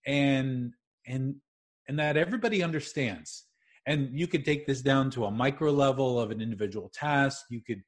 and 0.06 0.72
and 1.08 1.36
and 1.88 2.00
that 2.00 2.18
everybody 2.18 2.64
understands. 2.64 3.46
And 3.86 4.10
you 4.18 4.28
could 4.28 4.44
take 4.44 4.68
this 4.68 4.82
down 4.82 5.10
to 5.12 5.26
a 5.26 5.32
micro 5.32 5.72
level 5.72 6.20
of 6.20 6.32
an 6.32 6.42
individual 6.42 6.92
task. 6.94 7.46
You 7.50 7.62
could 7.62 7.82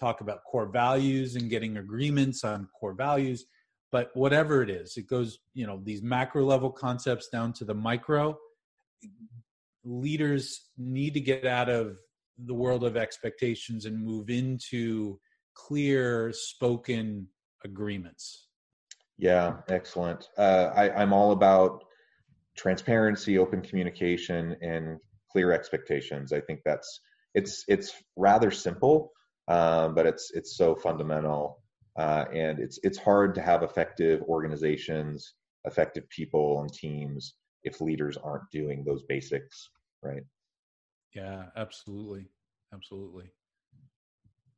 talk 0.00 0.22
about 0.22 0.44
core 0.50 0.66
values 0.66 1.36
and 1.36 1.50
getting 1.50 1.76
agreements 1.76 2.44
on 2.44 2.68
core 2.78 2.94
values 2.94 3.44
but 3.92 4.10
whatever 4.14 4.62
it 4.62 4.70
is 4.70 4.96
it 4.96 5.06
goes 5.06 5.38
you 5.54 5.66
know 5.66 5.80
these 5.84 6.02
macro 6.02 6.44
level 6.44 6.70
concepts 6.70 7.28
down 7.28 7.52
to 7.52 7.64
the 7.64 7.74
micro 7.74 8.36
leaders 9.84 10.70
need 10.76 11.14
to 11.14 11.20
get 11.20 11.46
out 11.46 11.68
of 11.68 11.96
the 12.46 12.54
world 12.54 12.82
of 12.82 12.96
expectations 12.96 13.84
and 13.84 14.04
move 14.04 14.30
into 14.30 15.18
clear 15.54 16.32
spoken 16.32 17.28
agreements 17.64 18.48
yeah, 19.22 19.58
excellent. 19.68 20.28
Uh, 20.36 20.70
I, 20.74 20.90
I'm 20.90 21.12
all 21.12 21.30
about 21.30 21.84
transparency, 22.56 23.38
open 23.38 23.62
communication, 23.62 24.56
and 24.60 24.98
clear 25.30 25.52
expectations. 25.52 26.32
I 26.32 26.40
think 26.40 26.60
that's 26.64 27.00
it's 27.32 27.64
it's 27.68 27.94
rather 28.16 28.50
simple, 28.50 29.12
um, 29.46 29.94
but 29.94 30.06
it's 30.06 30.32
it's 30.34 30.56
so 30.56 30.74
fundamental, 30.74 31.61
uh, 31.96 32.24
and 32.32 32.58
it's 32.58 32.78
it's 32.82 32.98
hard 32.98 33.34
to 33.34 33.42
have 33.42 33.62
effective 33.62 34.22
organizations, 34.22 35.34
effective 35.64 36.08
people 36.08 36.60
and 36.60 36.72
teams 36.72 37.34
if 37.64 37.80
leaders 37.80 38.16
aren't 38.16 38.50
doing 38.50 38.84
those 38.84 39.02
basics, 39.08 39.70
right? 40.02 40.22
Yeah, 41.14 41.46
absolutely, 41.56 42.26
absolutely. 42.72 43.30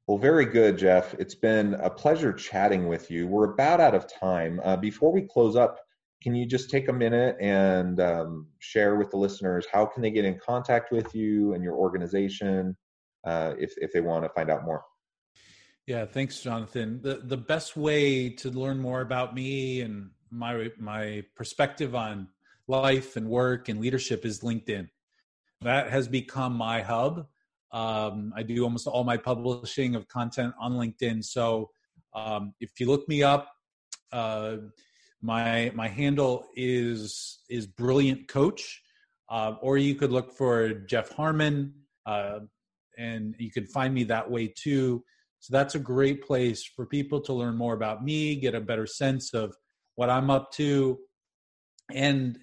Well, 0.07 0.19
very 0.19 0.45
good, 0.45 0.77
Jeff. 0.77 1.15
It's 1.15 1.35
been 1.35 1.75
a 1.75 1.89
pleasure 1.89 2.33
chatting 2.33 2.89
with 2.89 3.11
you. 3.11 3.27
We're 3.27 3.53
about 3.53 3.81
out 3.81 3.95
of 3.95 4.07
time. 4.13 4.61
Uh, 4.63 4.77
before 4.77 5.11
we 5.11 5.23
close 5.23 5.57
up, 5.57 5.79
can 6.23 6.35
you 6.35 6.47
just 6.47 6.71
take 6.71 6.89
a 6.89 6.93
minute 6.93 7.37
and 7.41 8.01
um, 8.01 8.47
share 8.59 8.97
with 8.97 9.11
the 9.11 9.17
listeners 9.17 9.67
how 9.73 9.85
can 9.87 10.03
they 10.03 10.11
get 10.11 10.25
in 10.25 10.39
contact 10.39 10.93
with 10.93 11.15
you 11.15 11.55
and 11.55 11.65
your 11.65 11.75
organization 11.75 12.77
uh, 13.27 13.55
if 13.59 13.75
if 13.79 13.93
they 13.93 14.01
want 14.01 14.25
to 14.25 14.31
find 14.31 14.51
out 14.51 14.65
more? 14.65 14.83
Yeah, 15.87 16.07
thanks, 16.07 16.41
Jonathan. 16.41 17.01
The 17.03 17.17
the 17.25 17.37
best 17.37 17.77
way 17.77 18.31
to 18.31 18.51
learn 18.51 18.79
more 18.81 19.03
about 19.03 19.35
me 19.35 19.83
and 19.83 20.11
my 20.31 20.71
my 20.79 21.25
perspective 21.37 21.95
on 21.95 22.29
life 22.69 23.17
and 23.17 23.29
work 23.29 23.69
and 23.69 23.81
leadership 23.81 24.25
is 24.25 24.41
LinkedIn. 24.41 24.89
That 25.63 25.91
has 25.91 26.09
become 26.09 26.55
my 26.55 26.83
hub 26.83 27.27
um, 27.73 28.33
I 28.37 28.45
do 28.45 28.63
almost 28.63 28.87
all 28.87 29.03
my 29.05 29.17
publishing 29.17 29.97
of 29.97 30.07
content 30.09 30.55
on 30.61 30.75
LinkedIn. 30.75 31.25
So 31.25 31.71
um, 32.15 32.55
if 32.61 32.79
you 32.81 32.87
look 32.87 33.09
me 33.09 33.23
up, 33.25 33.51
uh, 34.13 34.59
my 35.23 35.73
my 35.75 35.89
handle 35.89 36.47
is 36.57 37.41
is 37.51 37.67
brilliant 37.67 38.29
coach. 38.29 38.83
uh, 39.29 39.55
or 39.63 39.79
you 39.79 39.95
could 39.95 40.13
look 40.13 40.33
for 40.33 40.71
Jeff 40.87 41.11
Harmon, 41.13 41.75
uh, 42.07 42.41
and 42.99 43.35
you 43.39 43.51
can 43.51 43.67
find 43.67 43.93
me 43.95 44.05
that 44.05 44.31
way 44.31 44.49
too. 44.49 45.05
So 45.45 45.53
that's 45.53 45.75
a 45.75 45.79
great 45.79 46.27
place 46.27 46.65
for 46.65 46.87
people 46.87 47.21
to 47.21 47.35
learn 47.35 47.55
more 47.55 47.75
about 47.75 48.03
me, 48.03 48.35
get 48.35 48.55
a 48.55 48.63
better 48.63 48.87
sense 48.87 49.35
of 49.35 49.55
what 49.95 50.09
I'm 50.09 50.31
up 50.31 50.51
to, 50.53 50.99
and 51.93 52.39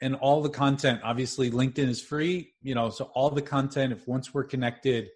and 0.00 0.14
all 0.14 0.40
the 0.40 0.48
content. 0.48 1.02
Obviously, 1.04 1.50
LinkedIn 1.50 1.86
is 1.86 2.00
free, 2.00 2.54
you 2.62 2.74
know, 2.74 2.88
so 2.88 3.10
all 3.14 3.28
the 3.28 3.42
content. 3.42 3.92
If 3.92 4.08
once 4.08 4.32
we're 4.32 4.44
connected, 4.44 5.10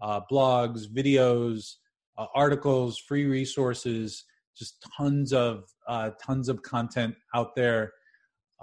uh, 0.00 0.20
blogs, 0.30 0.86
videos, 0.86 1.72
uh, 2.16 2.26
articles, 2.32 2.96
free 2.96 3.24
resources, 3.24 4.22
just 4.56 4.76
tons 4.96 5.32
of 5.32 5.64
uh, 5.88 6.10
tons 6.24 6.48
of 6.48 6.62
content 6.62 7.16
out 7.34 7.56
there. 7.56 7.92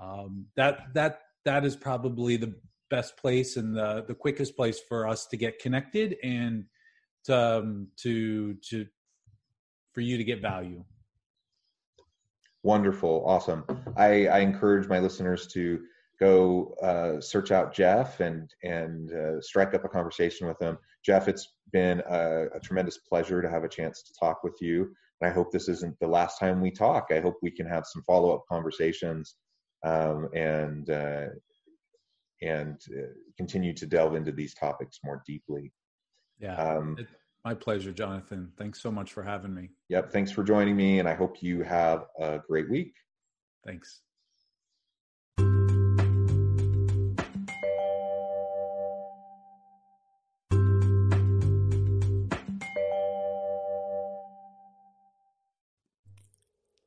Um, 0.02 0.46
that 0.56 0.94
that 0.94 1.20
that 1.44 1.66
is 1.66 1.76
probably 1.76 2.38
the 2.38 2.56
best 2.90 3.18
place 3.18 3.58
and 3.58 3.76
the 3.76 4.06
the 4.08 4.16
quickest 4.16 4.56
place 4.56 4.80
for 4.88 5.06
us 5.06 5.26
to 5.26 5.36
get 5.36 5.60
connected 5.60 6.16
and 6.24 6.64
to 7.26 7.38
um, 7.38 7.88
to 7.98 8.56
to 8.70 8.86
for 9.94 10.02
you 10.02 10.18
to 10.18 10.24
get 10.24 10.42
value. 10.42 10.84
Wonderful, 12.64 13.24
awesome. 13.26 13.66
I, 13.98 14.28
I 14.28 14.40
encourage 14.40 14.88
my 14.88 15.00
listeners 15.00 15.48
to 15.48 15.82
go 16.20 16.76
uh, 16.84 17.20
search 17.20 17.52
out 17.52 17.74
Jeff 17.74 18.20
and 18.20 18.54
and 18.64 19.12
uh, 19.12 19.42
strike 19.42 19.74
up 19.74 19.84
a 19.84 19.90
conversation 19.90 20.48
with 20.48 20.62
him. 20.62 20.78
Jeff, 21.04 21.28
it's 21.28 21.56
been 21.74 22.02
a, 22.08 22.46
a, 22.54 22.60
tremendous 22.60 23.00
pleasure 23.00 23.42
to 23.42 23.50
have 23.50 23.64
a 23.64 23.70
chance 23.70 24.04
to 24.04 24.14
talk 24.20 24.44
with 24.44 24.56
you. 24.62 24.94
And 25.20 25.30
I 25.30 25.34
hope 25.34 25.52
this 25.52 25.68
isn't 25.70 26.00
the 26.00 26.08
last 26.08 26.38
time 26.38 26.62
we 26.62 26.70
talk. 26.70 27.08
I 27.10 27.20
hope 27.20 27.38
we 27.42 27.50
can 27.50 27.66
have 27.66 27.86
some 27.88 28.04
follow 28.04 28.36
up 28.36 28.44
conversations 28.48 29.36
um, 29.84 30.30
and 30.36 30.88
uh, 30.90 31.28
and 32.44 32.80
uh, 32.96 33.14
continue 33.38 33.74
to 33.74 33.88
delve 33.88 34.16
into 34.16 34.32
these 34.32 34.54
topics 34.54 35.00
more 35.04 35.24
deeply. 35.26 35.72
Yeah. 36.42 36.56
Um, 36.56 36.98
my 37.46 37.54
pleasure, 37.54 37.92
Jonathan. 37.92 38.52
Thanks 38.58 38.82
so 38.82 38.92
much 38.92 39.14
for 39.14 39.24
having 39.24 39.54
me. 39.54 39.70
Yep. 39.90 40.12
Thanks 40.12 40.32
for 40.32 40.44
joining 40.44 40.76
me, 40.76 41.00
and 41.00 41.08
I 41.08 41.14
hope 41.14 41.42
you 41.42 41.64
have 41.64 42.06
a 42.20 42.40
great 42.48 42.70
week. 42.70 42.96
Thanks. 43.66 44.02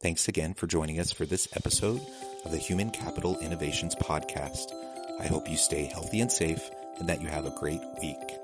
Thanks 0.00 0.28
again 0.28 0.52
for 0.52 0.66
joining 0.66 1.00
us 1.00 1.10
for 1.12 1.24
this 1.24 1.48
episode 1.56 2.00
of 2.44 2.50
the 2.50 2.58
Human 2.58 2.90
Capital 2.90 3.38
Innovations 3.38 3.94
Podcast. 3.94 4.66
I 5.18 5.26
hope 5.26 5.48
you 5.48 5.56
stay 5.56 5.84
healthy 5.86 6.20
and 6.20 6.30
safe 6.30 6.70
and 6.98 7.08
that 7.08 7.22
you 7.22 7.28
have 7.28 7.46
a 7.46 7.58
great 7.58 7.80
week. 8.02 8.43